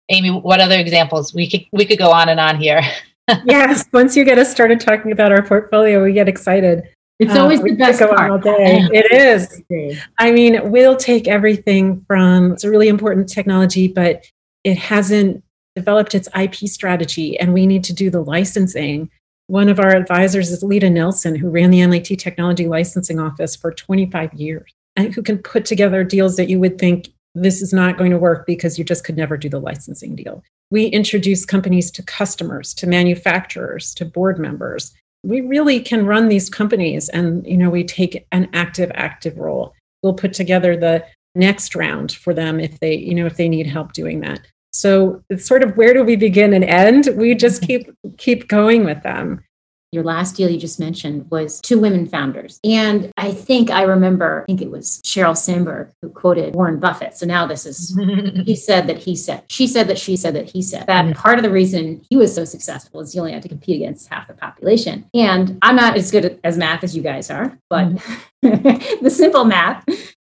Amy, 0.09 0.31
what 0.31 0.59
other 0.59 0.79
examples? 0.79 1.33
We 1.33 1.49
could 1.49 1.65
we 1.71 1.85
could 1.85 1.99
go 1.99 2.11
on 2.11 2.29
and 2.29 2.39
on 2.39 2.57
here. 2.57 2.81
yes, 3.45 3.85
once 3.93 4.15
you 4.15 4.23
get 4.23 4.39
us 4.39 4.49
started 4.49 4.79
talking 4.79 5.11
about 5.11 5.31
our 5.31 5.43
portfolio, 5.43 6.03
we 6.03 6.13
get 6.13 6.27
excited. 6.27 6.83
It's 7.19 7.35
always 7.35 7.59
uh, 7.59 7.63
the 7.63 7.75
best 7.75 7.99
part. 7.99 8.31
all 8.31 8.37
day. 8.37 8.87
It 8.91 9.11
is. 9.11 10.03
I 10.17 10.31
mean, 10.31 10.71
we'll 10.71 10.95
take 10.95 11.27
everything 11.27 12.03
from 12.07 12.53
it's 12.53 12.63
a 12.63 12.69
really 12.69 12.87
important 12.87 13.27
technology, 13.27 13.87
but 13.87 14.25
it 14.63 14.77
hasn't 14.77 15.43
developed 15.77 16.15
its 16.15 16.29
IP 16.39 16.55
strategy, 16.67 17.39
and 17.39 17.53
we 17.53 17.67
need 17.67 17.83
to 17.85 17.93
do 17.93 18.09
the 18.09 18.23
licensing 18.23 19.09
one 19.47 19.69
of 19.69 19.79
our 19.79 19.95
advisors 19.95 20.51
is 20.51 20.61
Lita 20.61 20.89
Nelson, 20.89 21.33
who 21.33 21.49
ran 21.49 21.71
the 21.71 21.79
MIT 21.79 22.17
Technology 22.17 22.67
Licensing 22.67 23.17
Office 23.17 23.55
for 23.55 23.71
25 23.71 24.33
years 24.33 24.73
and 24.97 25.13
who 25.13 25.23
can 25.23 25.37
put 25.37 25.63
together 25.63 26.03
deals 26.03 26.35
that 26.35 26.49
you 26.49 26.59
would 26.59 26.77
think 26.77 27.09
this 27.33 27.61
is 27.61 27.71
not 27.71 27.97
going 27.97 28.11
to 28.11 28.17
work 28.17 28.45
because 28.45 28.77
you 28.77 28.83
just 28.83 29.05
could 29.05 29.15
never 29.15 29.37
do 29.37 29.47
the 29.47 29.59
licensing 29.59 30.15
deal. 30.15 30.43
We 30.69 30.87
introduce 30.87 31.45
companies 31.45 31.91
to 31.91 32.03
customers, 32.03 32.73
to 32.73 32.87
manufacturers, 32.87 33.93
to 33.95 34.05
board 34.05 34.37
members. 34.37 34.93
We 35.23 35.39
really 35.39 35.79
can 35.79 36.05
run 36.05 36.27
these 36.27 36.49
companies 36.49 37.07
and 37.09 37.47
you 37.47 37.57
know 37.57 37.69
we 37.69 37.85
take 37.85 38.25
an 38.33 38.49
active 38.53 38.91
active 38.95 39.37
role. 39.37 39.73
We'll 40.03 40.13
put 40.13 40.33
together 40.33 40.75
the 40.75 41.05
next 41.35 41.73
round 41.73 42.11
for 42.11 42.33
them 42.33 42.59
if 42.59 42.79
they 42.81 42.95
you 42.95 43.15
know 43.15 43.27
if 43.27 43.37
they 43.37 43.47
need 43.47 43.67
help 43.67 43.93
doing 43.93 44.19
that. 44.21 44.41
So 44.77 45.23
it's 45.29 45.47
sort 45.47 45.63
of 45.63 45.75
where 45.75 45.93
do 45.93 46.03
we 46.03 46.15
begin 46.15 46.53
and 46.53 46.63
end? 46.63 47.09
We 47.15 47.33
just 47.33 47.63
mm-hmm. 47.63 47.89
keep 48.11 48.17
keep 48.17 48.47
going 48.47 48.85
with 48.85 49.01
them. 49.01 49.43
Your 49.91 50.03
last 50.03 50.35
deal 50.35 50.49
you 50.49 50.59
just 50.59 50.81
mentioned 50.81 51.31
was 51.31 51.61
two 51.61 51.79
women 51.79 52.05
founders. 52.05 52.59
And 52.63 53.09
I 53.15 53.31
think 53.31 53.71
I 53.71 53.83
remember, 53.83 54.41
I 54.41 54.45
think 54.45 54.61
it 54.61 54.69
was 54.69 55.01
Sheryl 55.03 55.35
Sandberg 55.35 55.91
who 56.01 56.09
quoted 56.09 56.55
Warren 56.55 56.77
Buffett. 56.77 57.15
So 57.15 57.25
now 57.25 57.47
this 57.47 57.65
is, 57.65 57.97
he 58.45 58.53
said 58.53 58.87
that 58.87 58.97
he 58.97 59.15
said, 59.15 59.45
she 59.47 59.65
said 59.65 59.87
that 59.87 59.97
she 59.97 60.17
said 60.17 60.35
that 60.35 60.49
he 60.49 60.61
said. 60.61 60.87
That 60.87 61.15
part 61.15 61.39
of 61.39 61.43
the 61.43 61.49
reason 61.49 62.01
he 62.09 62.17
was 62.17 62.35
so 62.35 62.43
successful 62.43 62.99
is 62.99 63.13
he 63.13 63.19
only 63.19 63.31
had 63.31 63.43
to 63.43 63.49
compete 63.49 63.77
against 63.77 64.09
half 64.09 64.27
the 64.27 64.33
population. 64.33 65.09
And 65.13 65.57
I'm 65.61 65.77
not 65.77 65.95
as 65.95 66.11
good 66.11 66.37
as 66.43 66.57
math 66.57 66.83
as 66.83 66.93
you 66.93 67.01
guys 67.01 67.31
are, 67.31 67.57
but 67.69 67.87
mm-hmm. 67.87 69.03
the 69.03 69.09
simple 69.09 69.45
math 69.45 69.85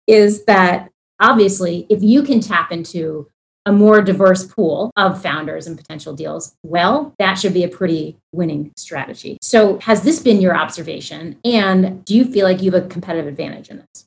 is 0.09 0.45
that 0.47 0.91
obviously 1.21 1.87
if 1.89 2.03
you 2.03 2.25
can 2.25 2.41
tap 2.41 2.73
into 2.73 3.29
a 3.67 3.73
more 3.73 4.03
diverse 4.03 4.45
pool 4.45 4.91
of 4.97 5.23
founders 5.23 5.67
and 5.67 5.77
potential 5.77 6.15
deals, 6.15 6.55
well, 6.63 7.15
that 7.19 7.35
should 7.35 7.55
be 7.55 7.65
a 7.65 7.69
pretty 7.69 8.17
winning 8.33 8.73
strategy. 8.77 9.39
So, 9.41 9.79
has 9.81 10.03
this 10.03 10.21
been 10.21 10.41
your 10.41 10.57
observation? 10.57 11.39
And 11.45 12.05
do 12.05 12.15
you 12.15 12.25
feel 12.25 12.47
like 12.47 12.63
you 12.63 12.71
have 12.71 12.85
a 12.85 12.89
competitive 12.89 13.27
advantage 13.27 13.71
in 13.71 13.79
this? 13.79 14.07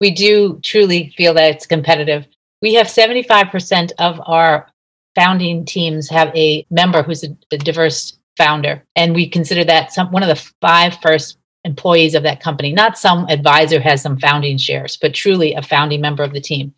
We 0.00 0.10
do 0.10 0.60
truly 0.62 1.14
feel 1.16 1.34
that 1.34 1.54
it's 1.54 1.66
competitive. 1.66 2.26
We 2.60 2.74
have 2.74 2.86
75% 2.86 3.92
of 3.98 4.20
our 4.26 4.68
founding 5.14 5.64
teams 5.64 6.08
have 6.10 6.34
a 6.34 6.66
member 6.70 7.02
who's 7.02 7.24
a, 7.24 7.36
a 7.52 7.58
diverse 7.58 8.18
founder. 8.36 8.84
And 8.96 9.14
we 9.14 9.28
consider 9.28 9.64
that 9.64 9.92
some, 9.92 10.10
one 10.10 10.22
of 10.22 10.28
the 10.28 10.50
five 10.60 10.98
first 11.00 11.38
employees 11.64 12.14
of 12.14 12.22
that 12.24 12.42
company. 12.42 12.72
Not 12.72 12.98
some 12.98 13.26
advisor 13.28 13.80
has 13.80 14.02
some 14.02 14.18
founding 14.18 14.58
shares, 14.58 14.98
but 15.00 15.14
truly 15.14 15.54
a 15.54 15.62
founding 15.62 16.00
member 16.00 16.22
of 16.22 16.32
the 16.32 16.40
team. 16.40 16.74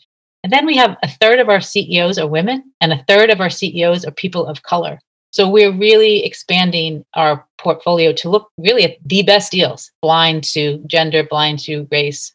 And 0.46 0.52
then 0.52 0.64
we 0.64 0.76
have 0.76 0.96
a 1.02 1.08
third 1.08 1.40
of 1.40 1.48
our 1.48 1.60
CEOs 1.60 2.20
are 2.20 2.28
women, 2.28 2.72
and 2.80 2.92
a 2.92 3.02
third 3.08 3.30
of 3.30 3.40
our 3.40 3.50
CEOs 3.50 4.04
are 4.04 4.12
people 4.12 4.46
of 4.46 4.62
color. 4.62 5.00
So 5.32 5.50
we're 5.50 5.72
really 5.72 6.24
expanding 6.24 7.04
our 7.14 7.44
portfolio 7.58 8.12
to 8.12 8.30
look 8.30 8.52
really 8.56 8.84
at 8.84 8.96
the 9.04 9.24
best 9.24 9.50
deals, 9.50 9.90
blind 10.02 10.44
to 10.52 10.80
gender, 10.86 11.24
blind 11.24 11.58
to 11.64 11.88
race. 11.90 12.32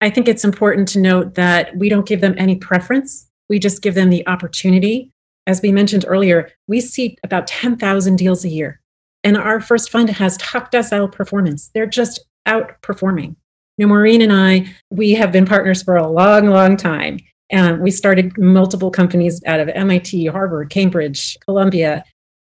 I 0.00 0.08
think 0.08 0.28
it's 0.28 0.46
important 0.46 0.88
to 0.88 0.98
note 0.98 1.34
that 1.34 1.76
we 1.76 1.90
don't 1.90 2.08
give 2.08 2.22
them 2.22 2.36
any 2.38 2.56
preference. 2.56 3.28
We 3.50 3.58
just 3.58 3.82
give 3.82 3.94
them 3.94 4.08
the 4.08 4.26
opportunity. 4.26 5.12
As 5.46 5.60
we 5.60 5.72
mentioned 5.72 6.06
earlier, 6.08 6.50
we 6.68 6.80
see 6.80 7.18
about 7.22 7.48
10,000 7.48 8.16
deals 8.16 8.46
a 8.46 8.48
year. 8.48 8.80
And 9.24 9.36
our 9.36 9.60
first 9.60 9.90
fund 9.90 10.08
has 10.08 10.38
top 10.38 10.72
decile 10.72 11.12
performance. 11.12 11.70
They're 11.74 11.84
just 11.84 12.24
outperforming. 12.48 13.36
Know, 13.78 13.88
Maureen 13.88 14.22
and 14.22 14.32
I, 14.32 14.74
we 14.90 15.12
have 15.12 15.32
been 15.32 15.44
partners 15.44 15.82
for 15.82 15.96
a 15.96 16.08
long, 16.08 16.46
long 16.48 16.76
time. 16.76 17.18
And 17.50 17.80
we 17.80 17.90
started 17.90 18.36
multiple 18.38 18.90
companies 18.90 19.42
out 19.46 19.60
of 19.60 19.68
MIT, 19.68 20.26
Harvard, 20.26 20.70
Cambridge, 20.70 21.36
Columbia. 21.44 22.04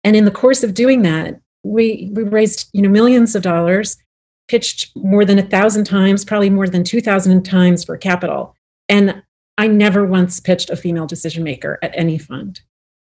And 0.05 0.15
in 0.15 0.25
the 0.25 0.31
course 0.31 0.63
of 0.63 0.75
doing 0.75 1.03
that, 1.03 1.41
we, 1.65 2.11
we 2.13 2.23
raised 2.23 2.69
you 2.73 2.83
know, 2.83 2.91
millions 2.91 3.35
of 3.35 3.43
dollars, 3.43 3.97
pitched 4.49 4.95
more 4.95 5.25
than 5.25 5.39
a 5.39 5.43
thousand 5.43 5.85
times, 5.85 6.25
probably 6.25 6.51
more 6.51 6.69
than 6.69 6.85
2,000 6.85 7.43
times 7.43 7.85
for 7.85 7.97
capital. 7.97 8.55
And 8.89 9.23
I 9.57 9.67
never 9.67 10.05
once 10.05 10.41
pitched 10.41 10.71
a 10.71 10.77
female 10.77 11.07
decision 11.07 11.43
maker 11.43 11.79
at 11.83 11.97
any 11.97 12.19
fund. 12.19 12.61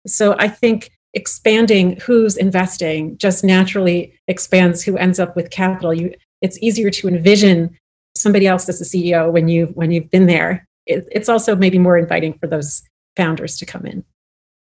So 0.07 0.35
I 0.39 0.49
think 0.49 0.91
expanding 1.15 1.99
who's 2.01 2.37
investing 2.37 3.17
just 3.19 3.45
naturally 3.45 4.15
expands 4.29 4.83
who 4.83 4.97
ends 4.97 5.21
up 5.21 5.37
with 5.37 5.51
capital. 5.51 5.93
You, 5.93 6.15
it's 6.41 6.59
easier 6.63 6.91
to 6.91 7.09
envision 7.09 7.77
somebody 8.17 8.47
else 8.47 8.69
as 8.69 8.81
a 8.81 8.85
CEO 8.85 9.31
when 9.31 9.49
you 9.49 9.67
when 9.75 9.91
you've 9.91 10.11
been 10.11 10.27
there. 10.27 10.67
It, 10.87 11.07
it's 11.11 11.29
also 11.29 11.57
maybe 11.57 11.79
more 11.79 11.99
inviting 11.99 12.39
for 12.39 12.47
those 12.47 12.83
founders 13.17 13.57
to 13.59 13.67
come 13.67 13.87
in. 13.87 14.05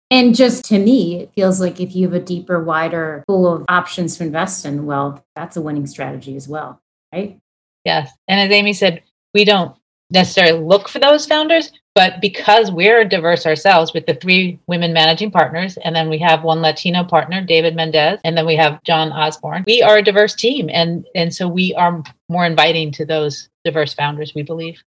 And 0.09 0.35
just 0.35 0.63
to 0.65 0.79
me, 0.79 1.21
it 1.21 1.31
feels 1.35 1.59
like 1.59 1.81
if 1.81 1.95
you 1.95 2.07
have 2.07 2.13
a 2.13 2.23
deeper, 2.23 2.63
wider 2.63 3.23
pool 3.27 3.51
of 3.51 3.65
options 3.67 4.17
to 4.17 4.23
invest 4.23 4.65
in, 4.65 4.85
well, 4.85 5.23
that's 5.35 5.57
a 5.57 5.61
winning 5.61 5.85
strategy 5.85 6.35
as 6.35 6.47
well, 6.47 6.81
right? 7.13 7.37
Yes. 7.83 8.11
And 8.27 8.39
as 8.39 8.51
Amy 8.55 8.73
said, 8.73 9.03
we 9.33 9.43
don't 9.43 9.75
necessarily 10.09 10.59
look 10.59 10.87
for 10.87 10.99
those 10.99 11.25
founders, 11.25 11.71
but 11.97 12.21
because 12.21 12.69
we're 12.69 13.03
diverse 13.03 13.47
ourselves 13.47 13.91
with 13.91 14.05
the 14.05 14.13
three 14.13 14.59
women 14.67 14.93
managing 14.93 15.31
partners, 15.31 15.79
and 15.83 15.95
then 15.95 16.09
we 16.09 16.19
have 16.19 16.43
one 16.43 16.61
Latino 16.61 17.03
partner, 17.03 17.41
David 17.41 17.75
Mendez, 17.75 18.19
and 18.23 18.37
then 18.37 18.45
we 18.45 18.55
have 18.55 18.83
John 18.83 19.11
Osborne, 19.11 19.63
we 19.65 19.81
are 19.81 19.97
a 19.97 20.03
diverse 20.03 20.35
team. 20.35 20.69
And, 20.71 21.07
and 21.15 21.33
so 21.33 21.47
we 21.47 21.73
are 21.73 22.03
more 22.29 22.45
inviting 22.45 22.91
to 22.91 23.03
those 23.03 23.49
diverse 23.65 23.95
founders, 23.95 24.35
we 24.35 24.43
believe. 24.43 24.83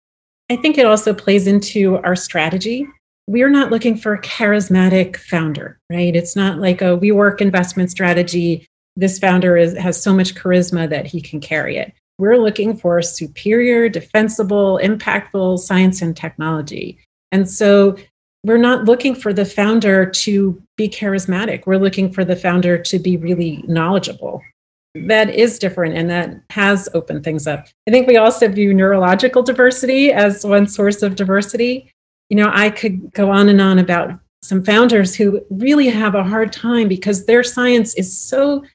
I 0.51 0.55
think 0.57 0.77
it 0.77 0.85
also 0.85 1.11
plays 1.11 1.47
into 1.47 1.97
our 1.97 2.15
strategy. 2.15 2.87
We're 3.25 3.49
not 3.49 3.71
looking 3.71 3.97
for 3.97 4.13
a 4.13 4.21
charismatic 4.21 5.17
founder, 5.17 5.79
right? 5.89 6.15
It's 6.15 6.35
not 6.35 6.59
like 6.59 6.83
oh, 6.83 6.93
a 6.93 6.99
WeWork 6.99 7.41
investment 7.41 7.89
strategy. 7.89 8.67
This 8.95 9.17
founder 9.17 9.57
is, 9.57 9.75
has 9.75 9.99
so 9.99 10.13
much 10.13 10.35
charisma 10.35 10.87
that 10.87 11.07
he 11.07 11.21
can 11.21 11.41
carry 11.41 11.77
it. 11.77 11.91
We're 12.19 12.37
looking 12.37 12.75
for 12.75 13.01
superior, 13.01 13.87
defensible, 13.87 14.79
impactful 14.83 15.59
science 15.59 16.01
and 16.01 16.15
technology. 16.15 16.99
And 17.31 17.49
so 17.49 17.95
we're 18.43 18.57
not 18.57 18.85
looking 18.85 19.15
for 19.15 19.31
the 19.31 19.45
founder 19.45 20.05
to 20.05 20.61
be 20.75 20.89
charismatic. 20.89 21.65
We're 21.65 21.77
looking 21.77 22.11
for 22.11 22.25
the 22.25 22.35
founder 22.35 22.77
to 22.77 22.99
be 22.99 23.15
really 23.15 23.63
knowledgeable. 23.67 24.41
That 24.95 25.29
is 25.29 25.59
different 25.59 25.95
and 25.95 26.09
that 26.09 26.41
has 26.49 26.89
opened 26.93 27.23
things 27.23 27.47
up. 27.47 27.67
I 27.87 27.91
think 27.91 28.07
we 28.07 28.17
also 28.17 28.49
view 28.49 28.73
neurological 28.73 29.41
diversity 29.41 30.11
as 30.11 30.45
one 30.45 30.67
source 30.67 31.01
of 31.01 31.15
diversity. 31.15 31.89
You 32.29 32.35
know, 32.35 32.51
I 32.53 32.69
could 32.69 33.13
go 33.13 33.31
on 33.31 33.47
and 33.47 33.61
on 33.61 33.79
about 33.79 34.19
some 34.41 34.63
founders 34.63 35.15
who 35.15 35.41
really 35.49 35.87
have 35.87 36.15
a 36.15 36.23
hard 36.23 36.51
time 36.51 36.89
because 36.89 37.25
their 37.25 37.43
science 37.43 37.93
is 37.95 38.17
so 38.17 38.65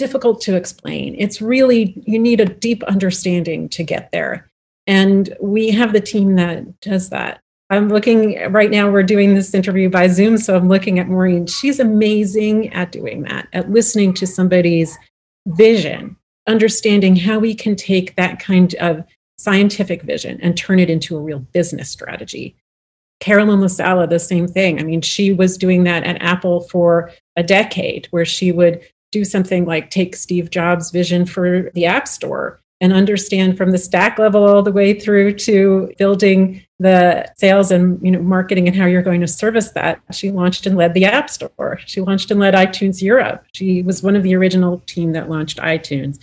difficult 0.00 0.40
to 0.40 0.56
explain. 0.56 1.14
It's 1.18 1.42
really, 1.42 2.02
you 2.06 2.18
need 2.18 2.40
a 2.40 2.46
deep 2.46 2.82
understanding 2.84 3.68
to 3.68 3.84
get 3.84 4.10
there. 4.12 4.50
And 4.86 5.36
we 5.40 5.68
have 5.70 5.92
the 5.92 6.00
team 6.00 6.36
that 6.36 6.80
does 6.80 7.10
that. 7.10 7.40
I'm 7.68 7.90
looking 7.90 8.50
right 8.50 8.70
now, 8.70 8.90
we're 8.90 9.02
doing 9.02 9.34
this 9.34 9.52
interview 9.52 9.90
by 9.90 10.08
Zoom. 10.08 10.38
So 10.38 10.56
I'm 10.56 10.68
looking 10.68 10.98
at 10.98 11.08
Maureen. 11.08 11.46
She's 11.46 11.78
amazing 11.78 12.72
at 12.72 12.90
doing 12.90 13.22
that, 13.24 13.46
at 13.52 13.70
listening 13.70 14.14
to 14.14 14.26
somebody's 14.26 14.98
vision, 15.46 16.16
understanding 16.48 17.14
how 17.14 17.38
we 17.38 17.54
can 17.54 17.76
take 17.76 18.16
that 18.16 18.40
kind 18.40 18.74
of 18.76 19.04
scientific 19.38 20.02
vision 20.02 20.40
and 20.40 20.56
turn 20.56 20.78
it 20.78 20.88
into 20.88 21.14
a 21.16 21.20
real 21.20 21.40
business 21.52 21.90
strategy. 21.90 22.56
Carolyn 23.20 23.60
LaSala, 23.60 24.08
the 24.08 24.18
same 24.18 24.48
thing. 24.48 24.80
I 24.80 24.82
mean, 24.82 25.02
she 25.02 25.30
was 25.30 25.58
doing 25.58 25.84
that 25.84 26.04
at 26.04 26.22
Apple 26.22 26.62
for 26.62 27.12
a 27.36 27.42
decade, 27.42 28.08
where 28.12 28.24
she 28.24 28.50
would 28.50 28.80
do 29.12 29.24
something 29.24 29.64
like 29.64 29.90
take 29.90 30.16
Steve 30.16 30.50
Jobs' 30.50 30.90
vision 30.90 31.26
for 31.26 31.70
the 31.74 31.86
App 31.86 32.06
Store 32.06 32.60
and 32.80 32.92
understand 32.92 33.56
from 33.56 33.70
the 33.70 33.78
stack 33.78 34.18
level 34.18 34.44
all 34.44 34.62
the 34.62 34.72
way 34.72 34.98
through 34.98 35.34
to 35.34 35.92
building 35.98 36.62
the 36.78 37.30
sales 37.36 37.70
and 37.70 38.00
you 38.02 38.10
know 38.10 38.22
marketing 38.22 38.66
and 38.66 38.76
how 38.76 38.86
you're 38.86 39.02
going 39.02 39.20
to 39.20 39.28
service 39.28 39.72
that. 39.72 40.00
She 40.12 40.30
launched 40.30 40.66
and 40.66 40.76
led 40.76 40.94
the 40.94 41.04
app 41.04 41.28
store. 41.28 41.78
She 41.84 42.00
launched 42.00 42.30
and 42.30 42.40
led 42.40 42.54
itunes 42.54 43.02
europe. 43.02 43.44
She 43.52 43.82
was 43.82 44.02
one 44.02 44.16
of 44.16 44.22
the 44.22 44.34
original 44.34 44.80
team 44.86 45.12
that 45.12 45.28
launched 45.28 45.58
itunes. 45.58 46.18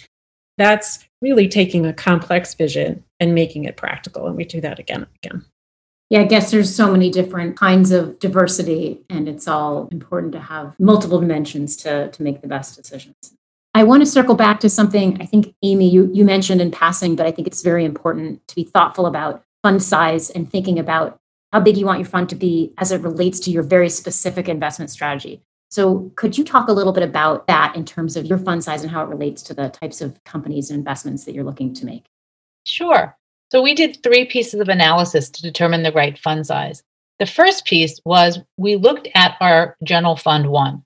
That's 0.58 1.06
really 1.22 1.48
taking 1.48 1.86
a 1.86 1.94
complex 1.94 2.56
vision 2.56 3.04
and 3.20 3.36
making 3.36 3.66
it 3.66 3.78
practical 3.78 4.28
and 4.28 4.36
we 4.36 4.46
do 4.46 4.62
that 4.62 4.80
again 4.80 5.04
and 5.04 5.16
again 5.24 5.46
yeah, 6.10 6.22
I 6.22 6.26
guess 6.26 6.52
there's 6.52 6.74
so 6.74 6.92
many 6.92 7.10
different 7.10 7.58
kinds 7.58 7.92
of 7.92 8.18
diversity, 8.20 9.02
and 9.10 9.28
it's 9.28 9.48
all 9.48 9.90
important 9.92 10.32
to 10.34 10.40
have 10.40 10.74
multiple 10.80 11.20
dimensions 11.20 11.76
to, 11.78 12.10
to 12.10 12.24
make 12.24 12.42
the 12.42 12.48
best 12.48 12.76
decisions. 12.76 13.16
I 13.74 13.84
want 13.84 14.02
to 14.02 14.06
circle 14.06 14.36
back 14.36 14.60
to 14.62 14.70
something 14.70 15.22
I 15.22 15.26
think, 15.26 15.54
Amy, 15.64 15.90
you, 15.90 16.10
you 16.14 16.24
mentioned 16.24 16.62
in 16.62 16.72
passing, 16.72 17.16
but 17.16 17.26
I 17.26 17.32
think 17.32 17.48
it's 17.48 17.62
very 17.62 17.84
important 17.84 18.48
to 18.48 18.56
be 18.56 18.64
thoughtful 18.64 19.06
about 19.06 19.44
fund 19.62 19.84
size 19.84 20.30
and 20.30 20.50
thinking 20.50 20.80
about 20.80 21.20
how 21.52 21.60
big 21.60 21.78
you 21.78 21.86
want 21.86 22.00
your 22.00 22.08
fund 22.08 22.30
to 22.30 22.36
be 22.36 22.74
as 22.78 22.92
it 22.92 23.02
relates 23.02 23.40
to 23.42 23.52
your 23.52 23.64
very 23.64 23.90
specific 23.90 24.48
investment 24.48 24.90
strategy. 24.90 25.42
So, 25.70 26.12
could 26.16 26.38
you 26.38 26.46
talk 26.46 26.70
a 26.70 26.72
little 26.72 26.94
bit 26.94 27.04
about 27.04 27.48
that 27.48 27.76
in 27.76 27.84
terms 27.84 28.16
of 28.16 28.26
your 28.26 28.38
fund 28.38 28.64
size 28.64 28.84
and 28.84 28.92
how 28.92 29.04
it 29.04 29.10
relates 29.10 29.44
to 29.44 29.54
the 29.54 29.68
types 29.68 30.00
of 30.00 30.24
companies 30.24 30.70
and 30.70 30.78
investments 30.80 31.26
that 31.26 31.36
you're 31.36 31.44
looking 31.44 31.74
to 31.74 31.86
make? 31.86 32.06
Sure. 32.66 33.17
So 33.50 33.62
we 33.62 33.74
did 33.74 34.02
three 34.04 34.26
pieces 34.26 34.60
of 34.60 34.68
analysis 34.68 35.30
to 35.30 35.42
determine 35.42 35.84
the 35.84 35.92
right 35.92 36.18
fund 36.18 36.46
size. 36.46 36.84
The 37.20 37.26
first 37.26 37.66
piece 37.66 38.00
was 38.06 38.40
we 38.58 38.76
looked 38.76 39.08
at 39.16 39.38
our 39.40 39.78
general 39.84 40.16
fund 40.16 40.50
one. 40.50 40.84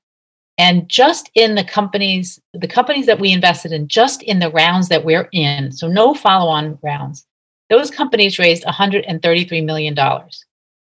And 0.58 0.88
just 0.88 1.32
in 1.34 1.56
the 1.56 1.64
companies, 1.64 2.40
the 2.54 2.68
companies 2.68 3.08
that 3.08 3.20
we 3.20 3.32
invested 3.32 3.72
in, 3.72 3.88
just 3.88 4.22
in 4.22 4.40
the 4.40 4.52
rounds 4.52 4.90
that 4.90 5.04
we're 5.04 5.28
in, 5.32 5.72
so 5.72 5.88
no 5.88 6.14
follow 6.14 6.52
on 6.52 6.78
rounds, 6.84 7.26
those 7.70 7.90
companies 7.90 8.38
raised 8.38 8.64
$133 8.64 9.66
million. 9.66 9.98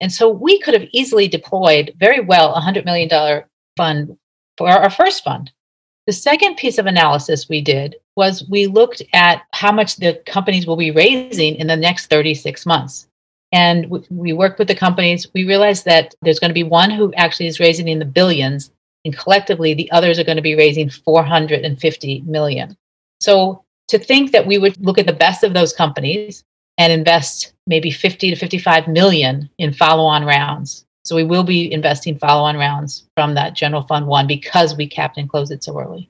And 0.01 0.13
so 0.13 0.29
we 0.29 0.59
could 0.61 0.75
have 0.75 0.89
easily 0.93 1.29
deployed 1.29 1.95
very 1.99 2.21
well 2.21 2.55
a 2.55 2.61
$100 2.61 2.85
million 2.85 3.45
fund 3.77 4.17
for 4.57 4.69
our 4.69 4.91
first 4.91 5.23
fund. 5.23 5.53
The 6.11 6.15
second 6.15 6.57
piece 6.57 6.79
of 6.79 6.87
analysis 6.87 7.49
we 7.49 7.61
did 7.61 7.95
was 8.17 8.45
we 8.49 8.67
looked 8.67 9.01
at 9.13 9.43
how 9.53 9.71
much 9.71 9.95
the 9.95 10.21
companies 10.27 10.67
will 10.67 10.75
be 10.75 10.91
raising 10.91 11.55
in 11.55 11.69
the 11.69 11.77
next 11.77 12.11
36 12.11 12.67
months. 12.67 13.07
And 13.53 13.89
we 14.11 14.33
worked 14.33 14.59
with 14.59 14.67
the 14.67 14.75
companies. 14.75 15.29
We 15.35 15.47
realized 15.47 15.85
that 15.85 16.17
there's 16.21 16.41
going 16.41 16.51
to 16.51 16.63
be 16.63 16.65
one 16.65 16.91
who 16.91 17.15
actually 17.15 17.47
is 17.47 17.61
raising 17.61 17.87
in 17.87 18.01
the 18.01 18.05
billions, 18.05 18.73
and 19.05 19.17
collectively, 19.17 19.73
the 19.73 19.89
others 19.93 20.19
are 20.19 20.25
going 20.25 20.35
to 20.35 20.43
be 20.43 20.57
raising 20.57 20.91
450 20.91 22.23
million. 22.23 22.77
So 23.21 23.63
to 23.87 23.97
think 23.97 24.33
that 24.33 24.49
we 24.49 24.59
would 24.59 24.85
look 24.85 24.99
at 24.99 25.07
the 25.07 25.13
best 25.13 25.45
of 25.45 25.55
those 25.55 25.73
companies 25.73 26.43
and 26.77 26.93
invest 26.93 27.53
maybe 27.69 27.93
50 27.93 28.31
to 28.31 28.37
55 28.37 28.89
million 28.89 29.49
in 29.59 29.73
follow 29.73 30.07
on 30.07 30.25
rounds 30.25 30.87
so 31.11 31.17
we 31.17 31.25
will 31.25 31.43
be 31.43 31.73
investing 31.73 32.17
follow 32.17 32.45
on 32.45 32.57
rounds 32.57 33.03
from 33.17 33.35
that 33.35 33.55
general 33.55 33.83
fund 33.83 34.07
one 34.07 34.29
because 34.29 34.77
we 34.77 34.87
capped 34.87 35.19
and 35.19 35.29
closed 35.29 35.51
it 35.51 35.65
so 35.65 35.77
early. 35.77 36.09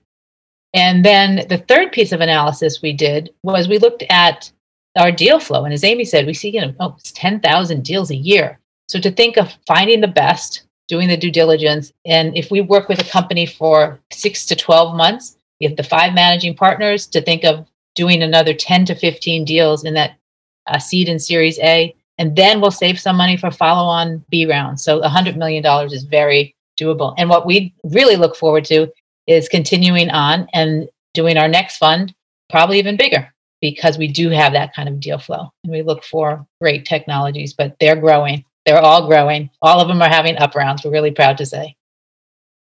And 0.74 1.02
then 1.02 1.46
the 1.48 1.56
third 1.56 1.90
piece 1.90 2.12
of 2.12 2.20
analysis 2.20 2.82
we 2.82 2.92
did 2.92 3.30
was 3.42 3.66
we 3.66 3.78
looked 3.78 4.04
at 4.10 4.52
our 4.98 5.10
deal 5.10 5.40
flow. 5.40 5.64
And 5.64 5.72
as 5.72 5.84
Amy 5.84 6.04
said, 6.04 6.26
we 6.26 6.34
see, 6.34 6.50
you 6.50 6.60
know, 6.60 6.74
oh, 6.80 6.96
it's 6.98 7.12
10,000 7.12 7.82
deals 7.82 8.10
a 8.10 8.14
year. 8.14 8.58
So 8.88 9.00
to 9.00 9.10
think 9.10 9.38
of 9.38 9.56
finding 9.66 10.02
the 10.02 10.06
best, 10.06 10.64
doing 10.86 11.08
the 11.08 11.16
due 11.16 11.30
diligence, 11.30 11.94
and 12.04 12.36
if 12.36 12.50
we 12.50 12.60
work 12.60 12.90
with 12.90 13.00
a 13.00 13.10
company 13.10 13.46
for 13.46 13.98
six 14.12 14.44
to 14.44 14.54
12 14.54 14.94
months, 14.94 15.38
we 15.62 15.66
have 15.66 15.78
the 15.78 15.82
five 15.82 16.12
managing 16.12 16.54
partners 16.54 17.06
to 17.06 17.22
think 17.22 17.42
of 17.42 17.66
doing 17.94 18.22
another 18.22 18.52
10 18.52 18.84
to 18.84 18.94
15 18.94 19.46
deals 19.46 19.82
in 19.82 19.94
that 19.94 20.18
uh, 20.66 20.78
seed 20.78 21.08
and 21.08 21.22
series 21.22 21.58
A 21.60 21.94
and 22.20 22.36
then 22.36 22.60
we'll 22.60 22.70
save 22.70 23.00
some 23.00 23.16
money 23.16 23.38
for 23.38 23.50
follow 23.50 23.88
on 23.88 24.22
B 24.28 24.44
rounds. 24.44 24.84
So 24.84 25.00
$100 25.00 25.36
million 25.36 25.64
is 25.90 26.04
very 26.04 26.54
doable. 26.78 27.14
And 27.16 27.30
what 27.30 27.46
we 27.46 27.72
really 27.82 28.16
look 28.16 28.36
forward 28.36 28.66
to 28.66 28.92
is 29.26 29.48
continuing 29.48 30.10
on 30.10 30.46
and 30.52 30.86
doing 31.14 31.38
our 31.38 31.48
next 31.48 31.78
fund, 31.78 32.14
probably 32.50 32.78
even 32.78 32.98
bigger, 32.98 33.32
because 33.62 33.96
we 33.96 34.06
do 34.06 34.28
have 34.28 34.52
that 34.52 34.74
kind 34.74 34.86
of 34.86 35.00
deal 35.00 35.18
flow. 35.18 35.50
And 35.64 35.72
we 35.72 35.80
look 35.80 36.04
for 36.04 36.46
great 36.60 36.84
technologies, 36.84 37.54
but 37.54 37.74
they're 37.80 37.96
growing. 37.96 38.44
They're 38.66 38.82
all 38.82 39.08
growing. 39.08 39.48
All 39.62 39.80
of 39.80 39.88
them 39.88 40.02
are 40.02 40.08
having 40.08 40.36
up 40.36 40.54
rounds. 40.54 40.84
We're 40.84 40.90
really 40.90 41.12
proud 41.12 41.38
to 41.38 41.46
say. 41.46 41.74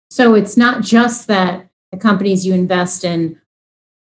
So 0.09 0.35
it's 0.35 0.55
not 0.55 0.83
just 0.83 1.27
that 1.27 1.67
the 1.91 1.97
companies 1.97 2.45
you 2.45 2.53
invest 2.53 3.03
in 3.03 3.41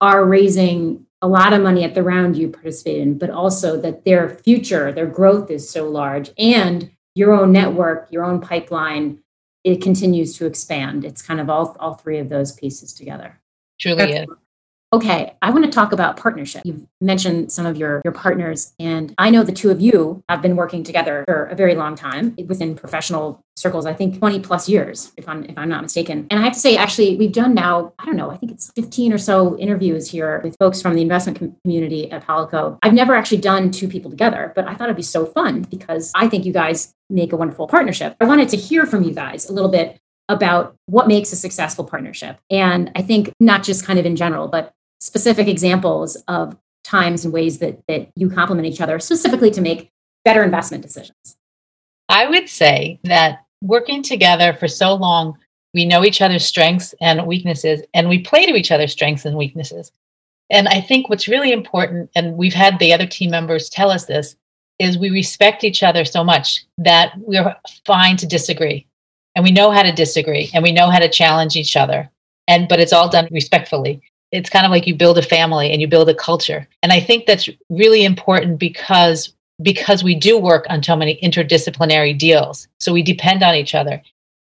are 0.01 0.25
raising 0.25 1.05
a 1.21 1.29
lot 1.29 1.53
of 1.53 1.63
money 1.63 1.85
at 1.85 1.95
the 1.95 2.03
round 2.03 2.37
you 2.37 2.49
participate 2.49 2.99
in, 2.99 3.19
but 3.19 3.31
also 3.31 3.81
that 3.81 4.05
their 4.05 4.29
future, 4.29 4.93
their 4.93 5.07
growth 5.07 5.51
is 5.51 5.69
so 5.69 5.89
large 5.89 6.31
and 6.39 6.91
your 7.15 7.33
own 7.33 7.51
network, 7.51 8.09
your 8.11 8.25
own 8.25 8.41
pipeline, 8.41 9.21
it 9.65 9.83
continues 9.83 10.37
to 10.37 10.47
expand. 10.47 11.05
It's 11.05 11.21
kind 11.21 11.41
of 11.41 11.51
all, 11.51 11.77
all 11.81 11.95
three 11.95 12.19
of 12.19 12.29
those 12.29 12.53
pieces 12.53 12.93
together. 12.93 13.41
Truly 13.81 14.13
is. 14.13 14.29
Okay, 14.91 15.37
I 15.43 15.51
want 15.51 15.67
to 15.67 15.71
talk 15.71 15.93
about 15.93 16.17
partnership. 16.17 16.63
You've 16.65 16.87
mentioned 17.03 17.53
some 17.53 17.67
of 17.67 17.77
your, 17.77 18.01
your 18.05 18.13
partners, 18.13 18.73
and 18.81 19.15
I 19.19 19.29
know 19.29 19.43
the 19.43 19.53
two 19.53 19.71
of 19.71 19.83
you 19.83 20.25
have 20.31 20.41
been 20.41 20.57
working 20.57 20.83
together 20.83 21.25
for 21.29 21.45
a 21.45 21.55
very 21.55 21.75
long 21.75 21.95
time 21.95 22.35
within 22.47 22.75
professional 22.75 23.45
circles, 23.55 23.85
I 23.85 23.93
think 23.93 24.19
20 24.19 24.41
plus 24.41 24.67
years, 24.67 25.13
if 25.19 25.29
I'm 25.29 25.45
if 25.45 25.59
I'm 25.59 25.69
not 25.69 25.83
mistaken. 25.83 26.27
And 26.31 26.41
I 26.41 26.45
have 26.45 26.55
to 26.55 26.59
say, 26.59 26.79
actually, 26.79 27.17
we've 27.17 27.33
done 27.33 27.53
now, 27.53 27.93
I 27.99 28.07
don't 28.07 28.17
know, 28.17 28.31
I 28.31 28.39
think 28.39 28.51
it's 28.51 28.73
15 28.77 29.13
or 29.13 29.19
so 29.19 29.59
interviews 29.59 30.11
here 30.11 30.41
with 30.43 30.57
folks 30.59 30.81
from 30.81 30.95
the 30.95 31.03
investment 31.03 31.55
community 31.63 32.11
at 32.11 32.27
Palico. 32.27 32.79
I've 32.83 32.95
never 32.95 33.15
actually 33.15 33.43
done 33.43 33.71
two 33.71 33.89
people 33.89 34.11
together, 34.11 34.55
but 34.57 34.67
I 34.67 34.75
thought 34.75 34.85
it'd 34.85 34.97
be 34.97 35.03
so 35.03 35.27
fun 35.27 35.63
because 35.63 36.13
I 36.15 36.29
think 36.29 36.47
you 36.47 36.53
guys 36.55 36.95
make 37.11 37.35
a 37.35 37.37
wonderful 37.37 37.69
partnership. 37.69 38.17
I 38.23 38.25
wanted 38.25 38.49
to 38.51 38.57
hear 38.57 38.87
from 38.87 39.03
you 39.03 39.13
guys 39.13 39.51
a 39.51 39.53
little 39.53 39.71
bit 39.71 40.01
about 40.31 40.77
what 40.87 41.09
makes 41.09 41.33
a 41.33 41.37
successful 41.37 41.85
partnership. 41.85 42.39
And 42.51 42.91
I 42.95 43.03
think 43.03 43.33
not 43.41 43.63
just 43.63 43.85
kind 43.85 43.99
of 43.99 44.07
in 44.07 44.15
general, 44.15 44.49
but 44.49 44.75
specific 45.01 45.49
examples 45.49 46.17
of 46.29 46.57
times 46.85 47.25
and 47.25 47.35
ways 47.35 47.59
that, 47.59 47.83
that 47.89 48.11
you 48.17 48.31
complement 48.31 48.67
each 48.67 48.81
other, 48.81 48.99
specifically 48.99 49.51
to 49.51 49.61
make 49.61 49.91
better 50.25 50.43
investment 50.43 50.83
decisions? 50.83 51.37
I 52.09 52.27
would 52.27 52.49
say 52.49 52.99
that 53.05 53.45
working 53.63 54.03
together 54.03 54.53
for 54.55 54.69
so 54.69 54.95
long, 54.95 55.37
we 55.75 55.85
know 55.85 56.05
each 56.05 56.23
other's 56.23 56.47
strengths 56.47 56.95
and 57.01 57.27
weaknesses, 57.27 57.83
and 57.93 58.09
we 58.09 58.21
play 58.21 58.47
to 58.47 58.55
each 58.55 58.73
other's 58.73 58.93
strengths 58.93 59.25
and 59.25 59.37
weaknesses. 59.37 59.93
And 60.51 60.67
I 60.69 60.81
think 60.81 61.09
what's 61.09 61.29
really 61.29 61.53
important, 61.53 62.11
and 62.15 62.37
we've 62.37 62.55
had 62.55 62.79
the 62.79 62.93
other 62.95 63.07
team 63.07 63.31
members 63.31 63.69
tell 63.69 63.91
us 63.91 64.07
this, 64.07 64.35
is 64.79 64.97
we 64.97 65.11
respect 65.11 65.65
each 65.65 65.83
other 65.83 66.05
so 66.05 66.25
much 66.25 66.65
that 66.79 67.13
we're 67.19 67.55
fine 67.85 68.17
to 68.17 68.27
disagree. 68.27 68.87
And 69.35 69.45
we 69.45 69.51
know 69.51 69.71
how 69.71 69.83
to 69.83 69.93
disagree 69.93 70.51
and 70.55 70.63
we 70.63 70.73
know 70.73 70.91
how 70.91 70.99
to 70.99 71.09
challenge 71.09 71.57
each 71.57 71.77
other. 71.77 72.11
And 72.47 72.69
but 72.69 72.81
it's 72.81 72.93
all 72.93 73.09
done 73.09 73.29
respectfully 73.31 74.01
it's 74.31 74.51
kind 74.51 74.67
of 74.67 74.71
like 74.71 74.87
you 74.87 74.95
build 74.95 75.19
a 75.19 75.23
family 75.23 75.71
and 75.71 75.81
you 75.81 75.89
build 75.89 76.09
a 76.09 76.15
culture. 76.15 76.69
And 76.83 76.93
i 76.93 77.01
think 77.01 77.27
that's 77.27 77.49
really 77.71 78.05
important 78.05 78.59
because 78.59 79.33
because 79.61 80.05
we 80.05 80.15
do 80.15 80.39
work 80.39 80.67
on 80.69 80.83
so 80.83 80.95
many 80.95 81.19
interdisciplinary 81.21 82.17
deals. 82.17 82.69
So 82.79 82.93
we 82.93 83.03
depend 83.03 83.43
on 83.43 83.57
each 83.57 83.75
other. 83.75 84.01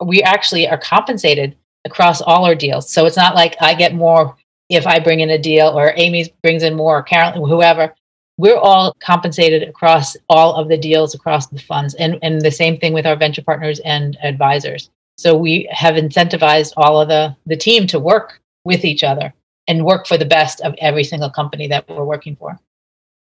We 0.04 0.20
actually 0.22 0.68
are 0.68 0.78
compensated 0.78 1.56
across 1.84 2.20
all 2.20 2.44
our 2.44 2.56
deals. 2.56 2.90
So 2.90 3.06
it's 3.06 3.16
not 3.16 3.34
like 3.34 3.56
i 3.60 3.74
get 3.74 3.94
more 3.94 4.36
if 4.68 4.86
i 4.86 4.98
bring 4.98 5.20
in 5.20 5.30
a 5.30 5.38
deal 5.38 5.68
or 5.68 5.92
amy 5.96 6.32
brings 6.42 6.62
in 6.62 6.74
more 6.74 6.98
or 6.98 7.02
carolyn 7.02 7.48
whoever. 7.48 7.94
We're 8.38 8.58
all 8.58 8.94
compensated 9.00 9.66
across 9.66 10.14
all 10.28 10.56
of 10.56 10.68
the 10.68 10.76
deals 10.76 11.14
across 11.14 11.46
the 11.46 11.58
funds 11.58 11.94
and, 11.94 12.18
and 12.20 12.42
the 12.42 12.50
same 12.50 12.76
thing 12.78 12.92
with 12.92 13.06
our 13.06 13.16
venture 13.16 13.40
partners 13.40 13.80
and 13.80 14.18
advisors. 14.22 14.90
So 15.16 15.34
we 15.34 15.66
have 15.72 15.94
incentivized 15.94 16.74
all 16.76 17.00
of 17.00 17.08
the 17.08 17.34
the 17.46 17.56
team 17.56 17.86
to 17.88 17.98
work 17.98 18.40
with 18.64 18.84
each 18.84 19.04
other 19.04 19.32
and 19.68 19.84
work 19.84 20.06
for 20.06 20.16
the 20.16 20.24
best 20.24 20.60
of 20.60 20.74
every 20.78 21.04
single 21.04 21.30
company 21.30 21.66
that 21.68 21.88
we're 21.88 22.04
working 22.04 22.36
for. 22.36 22.58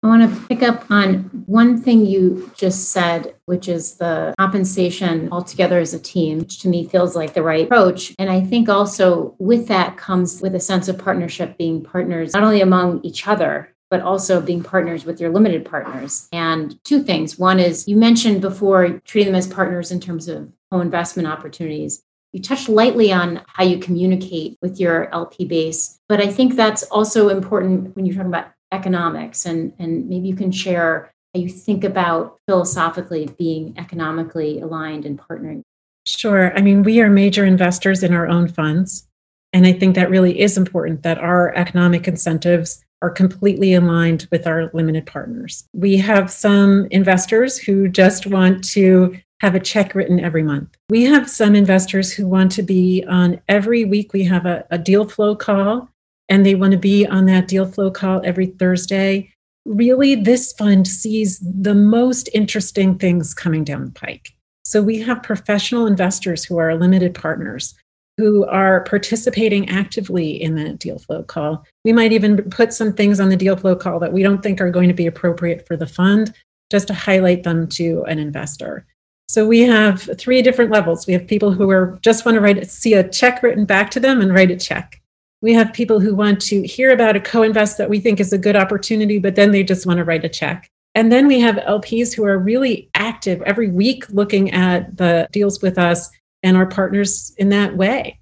I 0.03 0.09
want 0.09 0.31
to 0.31 0.47
pick 0.47 0.63
up 0.63 0.89
on 0.91 1.31
one 1.47 1.81
thing 1.81 2.07
you 2.07 2.51
just 2.57 2.91
said, 2.91 3.35
which 3.47 3.67
is 3.67 3.95
the 3.95 4.35
compensation 4.39 5.29
altogether 5.33 5.81
as 5.81 5.95
a 5.95 5.99
team, 5.99 6.39
which 6.39 6.61
to 6.61 6.69
me 6.69 6.87
feels 6.87 7.17
like 7.17 7.35
the 7.35 7.43
right 7.43 7.65
approach. 7.65 8.15
And 8.19 8.31
I 8.31 8.41
think 8.43 8.69
also 8.69 9.35
with 9.39 9.67
that 9.69 9.97
comes 9.97 10.41
with 10.41 10.55
a 10.55 10.61
sense 10.61 10.87
of 10.87 10.99
partnership, 10.99 11.59
being 11.59 11.83
partners 11.83 12.35
not 12.35 12.45
only 12.45 12.61
among 12.61 13.01
each 13.03 13.27
other, 13.27 13.75
but 13.91 14.01
also 14.01 14.41
being 14.41 14.63
partners 14.63 15.05
with 15.05 15.21
your 15.21 15.31
limited 15.31 15.65
partners. 15.65 16.29
And 16.33 16.79
two 16.85 17.03
things. 17.03 17.39
One 17.39 17.59
is 17.59 17.89
you 17.89 17.97
mentioned 17.97 18.41
before 18.41 19.01
treating 19.05 19.33
them 19.33 19.39
as 19.39 19.47
partners 19.47 19.91
in 19.91 20.01
terms 20.01 20.29
of 20.29 20.53
co 20.71 20.81
investment 20.81 21.29
opportunities. 21.29 22.03
You 22.37 22.43
touched 22.43 22.69
lightly 22.69 23.11
on 23.15 23.41
how 23.47 23.65
you 23.65 23.79
communicate 23.79 24.59
with 24.61 24.79
your 24.79 25.09
LP 25.15 25.47
base, 25.47 25.99
but 26.07 26.21
I 26.21 26.27
think 26.27 26.55
that's 26.55 26.83
also 26.83 27.31
important 27.31 27.97
when 27.97 28.05
you're 28.05 28.15
talking 28.15 28.29
about 28.29 28.49
economics 28.73 29.47
and, 29.47 29.73
and 29.79 30.07
maybe 30.07 30.29
you 30.29 30.37
can 30.37 30.53
share 30.53 31.11
how 31.35 31.41
you 31.41 31.49
think 31.49 31.83
about 31.83 32.39
philosophically 32.47 33.31
being 33.39 33.73
economically 33.79 34.61
aligned 34.61 35.07
and 35.07 35.19
partnering. 35.19 35.63
Sure. 36.05 36.55
I 36.55 36.61
mean, 36.61 36.83
we 36.83 37.01
are 37.01 37.09
major 37.09 37.47
investors 37.47 38.03
in 38.03 38.13
our 38.13 38.29
own 38.29 38.49
funds. 38.49 39.09
And 39.55 39.67
I 39.67 39.73
think 39.73 39.95
that 39.95 40.11
really 40.11 40.39
is 40.39 40.59
important 40.59 41.05
that 41.05 41.17
our 41.17 41.55
economic 41.55 42.07
incentives 42.07 42.85
are 43.01 43.09
completely 43.09 43.73
aligned 43.73 44.29
with 44.31 44.47
our 44.47 44.71
limited 44.75 45.07
partners. 45.07 45.65
We 45.73 45.97
have 45.97 46.31
some 46.31 46.87
investors 46.91 47.57
who 47.57 47.89
just 47.89 48.27
want 48.27 48.63
to 48.73 49.17
have 49.41 49.55
a 49.55 49.61
check 49.61 49.95
written 49.95 50.19
every 50.19 50.43
month. 50.43 50.75
We 50.89 51.05
have 51.05 51.29
some 51.29 51.55
investors 51.55 52.13
who 52.13 52.27
want 52.27 52.53
to 52.53 52.63
be 52.63 53.05
on 53.09 53.41
every 53.49 53.85
week, 53.85 54.13
we 54.13 54.25
have 54.25 54.47
a, 54.47 54.65
a 54.71 54.79
deal 54.79 55.09
flow 55.09 55.37
call, 55.37 55.89
and 56.29 56.45
they 56.45 56.55
want 56.55 56.73
to 56.73 56.79
be 56.79 57.07
on 57.07 57.27
that 57.27 57.49
deal 57.49 57.67
flow 57.67 57.91
call 57.91 58.23
every 58.25 58.47
Thursday. 58.47 59.33
Really, 59.65 60.15
this 60.15 60.53
fund 60.53 60.87
sees 60.87 61.41
the 61.41 61.75
most 61.75 62.29
interesting 62.33 62.99
things 62.99 63.35
coming 63.35 63.65
down 63.65 63.85
the 63.85 63.91
pike. 63.91 64.33
So 64.65 64.83
we 64.83 65.01
have 65.01 65.23
professional 65.23 65.87
investors 65.87 66.45
who 66.45 66.59
are 66.59 66.75
limited 66.75 67.15
partners 67.15 67.75
who 68.17 68.47
are 68.47 68.85
participating 68.85 69.69
actively 69.69 70.43
in 70.43 70.55
that 70.55 70.79
deal 70.79 70.99
flow 70.99 71.23
call. 71.23 71.65
We 71.85 71.93
might 71.93 72.13
even 72.13 72.43
put 72.51 72.73
some 72.73 72.93
things 72.95 73.21
on 73.21 73.29
the 73.29 73.37
deal 73.37 73.57
flow 73.57 73.77
call 73.77 74.01
that 74.01 74.13
we 74.13 74.23
don't 74.23 74.43
think 74.43 74.61
are 74.61 74.71
going 74.71 74.89
to 74.89 74.95
be 74.95 75.07
appropriate 75.07 75.67
for 75.67 75.77
the 75.77 75.87
fund 75.87 76.35
just 76.71 76.89
to 76.89 76.95
highlight 76.95 77.43
them 77.43 77.69
to 77.69 78.05
an 78.05 78.19
investor. 78.19 78.87
So 79.29 79.47
we 79.47 79.61
have 79.61 80.09
three 80.19 80.41
different 80.41 80.71
levels. 80.71 81.07
We 81.07 81.13
have 81.13 81.27
people 81.27 81.51
who 81.51 81.69
are 81.71 81.99
just 82.01 82.25
want 82.25 82.37
to 82.37 82.41
write 82.41 82.71
see 82.71 82.95
a 82.95 83.09
check 83.09 83.43
written 83.43 83.65
back 83.65 83.91
to 83.93 84.01
them 84.01 84.21
and 84.21 84.33
write 84.33 84.51
a 84.51 84.57
check. 84.57 85.03
We 85.43 85.53
have 85.55 85.73
people 85.73 86.01
who 86.01 86.15
want 86.15 86.41
to 86.43 86.63
hear 86.63 86.93
about 86.93 87.17
a 87.17 87.21
co-invest 87.21 87.77
that 87.79 87.91
we 87.91 88.01
think 88.01 88.21
is 88.21 88.33
a 88.33 88.39
good 88.39 88.57
opportunity, 88.57 89.19
but 89.19 89.35
then 89.35 89.51
they 89.51 89.63
just 89.63 89.87
want 89.87 89.99
to 89.99 90.05
write 90.05 90.25
a 90.25 90.29
check. 90.29 90.71
And 90.95 91.13
then 91.13 91.27
we 91.27 91.41
have 91.41 91.57
LPs 91.57 92.15
who 92.15 92.25
are 92.25 92.39
really 92.39 92.89
active 92.95 93.43
every 93.43 93.69
week 93.69 94.09
looking 94.09 94.53
at 94.53 94.97
the 94.97 95.29
deals 95.31 95.61
with 95.61 95.77
us 95.77 96.09
and 96.43 96.57
our 96.57 96.67
partners 96.67 97.35
in 97.37 97.51
that 97.51 97.77
way. 97.77 98.19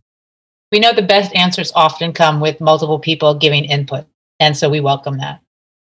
We 0.73 0.81
know 0.81 0.93
the 0.93 1.03
best 1.03 1.33
answers 1.37 1.71
often 1.77 2.13
come 2.13 2.41
with 2.41 2.61
multiple 2.61 2.99
people 2.99 3.35
giving 3.35 3.65
input. 3.65 4.07
And 4.41 4.57
so 4.57 4.69
we 4.69 4.81
welcome 4.81 5.19
that. 5.19 5.41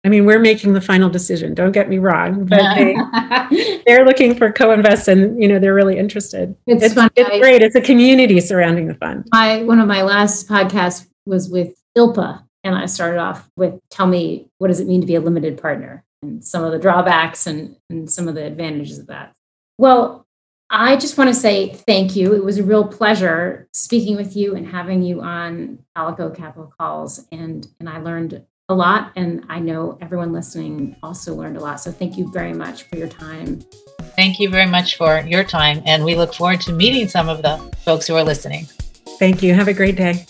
I 0.09 0.11
mean, 0.11 0.25
we're 0.25 0.39
making 0.39 0.73
the 0.73 0.81
final 0.81 1.11
decision. 1.11 1.53
Don't 1.53 1.73
get 1.73 1.91
me 1.91 1.99
wrong, 1.99 2.47
but 2.47 2.63
they, 2.77 3.83
they're 3.87 4.07
looking 4.07 4.35
for 4.35 4.51
co-invest, 4.51 5.07
and 5.07 5.39
you 5.39 5.47
know 5.47 5.59
they're 5.59 5.75
really 5.75 5.99
interested. 5.99 6.57
It's, 6.67 6.83
it's, 6.83 6.95
fun. 6.95 7.11
it's 7.15 7.29
great. 7.39 7.61
It's 7.61 7.75
a 7.75 7.81
community 7.83 8.41
surrounding 8.41 8.89
the 8.89 8.95
fund. 8.95 9.29
My 9.31 9.63
one 9.65 9.81
of 9.81 9.87
my 9.87 10.01
last 10.01 10.49
podcasts 10.49 11.07
was 11.27 11.51
with 11.51 11.75
ILPA, 11.95 12.43
and 12.65 12.75
I 12.75 12.87
started 12.87 13.19
off 13.19 13.51
with 13.55 13.79
"Tell 13.91 14.07
me 14.07 14.49
what 14.57 14.69
does 14.69 14.81
it 14.81 14.87
mean 14.87 15.03
to 15.03 15.07
be 15.07 15.15
a 15.15 15.21
limited 15.21 15.61
partner?" 15.61 16.07
and 16.23 16.43
some 16.43 16.65
of 16.65 16.73
the 16.73 16.79
drawbacks 16.79 17.47
and 17.47 17.77
and 17.91 18.11
some 18.11 18.29
of 18.29 18.35
the 18.35 18.47
advantages 18.47 18.99
of 18.99 19.09
that. 19.09 19.35
Well, 19.77 20.27
I 20.71 20.97
just 20.97 21.19
want 21.19 21.29
to 21.29 21.35
say 21.35 21.75
thank 21.75 22.17
you. 22.17 22.33
It 22.33 22.43
was 22.43 22.57
a 22.57 22.63
real 22.63 22.89
pleasure 22.89 23.69
speaking 23.75 24.17
with 24.17 24.35
you 24.35 24.57
and 24.57 24.67
having 24.67 25.03
you 25.03 25.21
on 25.21 25.81
Palico 25.95 26.35
Capital 26.35 26.73
Calls, 26.79 27.27
and 27.31 27.69
and 27.79 27.91
I 27.91 27.99
learned 27.99 28.43
a 28.69 28.75
lot. 28.75 29.13
And 29.17 29.45
I 29.49 29.59
know 29.59 29.99
everyone 30.01 30.33
listening 30.33 30.97
also 31.03 31.35
learned 31.35 31.57
a 31.57 31.61
lot. 31.61 31.81
So 31.81 31.91
thank 31.91 32.19
you 32.19 32.31
very 32.31 32.53
much 32.53 32.83
for 32.85 32.97
your 32.97 33.09
time. 33.09 33.61
Thank 34.15 34.39
you 34.39 34.51
very 34.51 34.67
much 34.67 34.97
for 34.97 35.21
your 35.21 35.45
time. 35.45 35.83
And 35.87 36.05
we 36.05 36.15
look 36.17 36.35
forward 36.35 36.61
to 36.63 36.73
meeting 36.73 37.09
some 37.09 37.29
of 37.29 37.43
the 37.43 37.59
folks 37.85 38.07
who 38.07 38.15
are 38.17 38.25
listening. 38.25 38.65
Thank 39.19 39.43
you. 39.43 39.55
Have 39.55 39.69
a 39.69 39.75
great 39.75 39.97
day. 39.97 40.27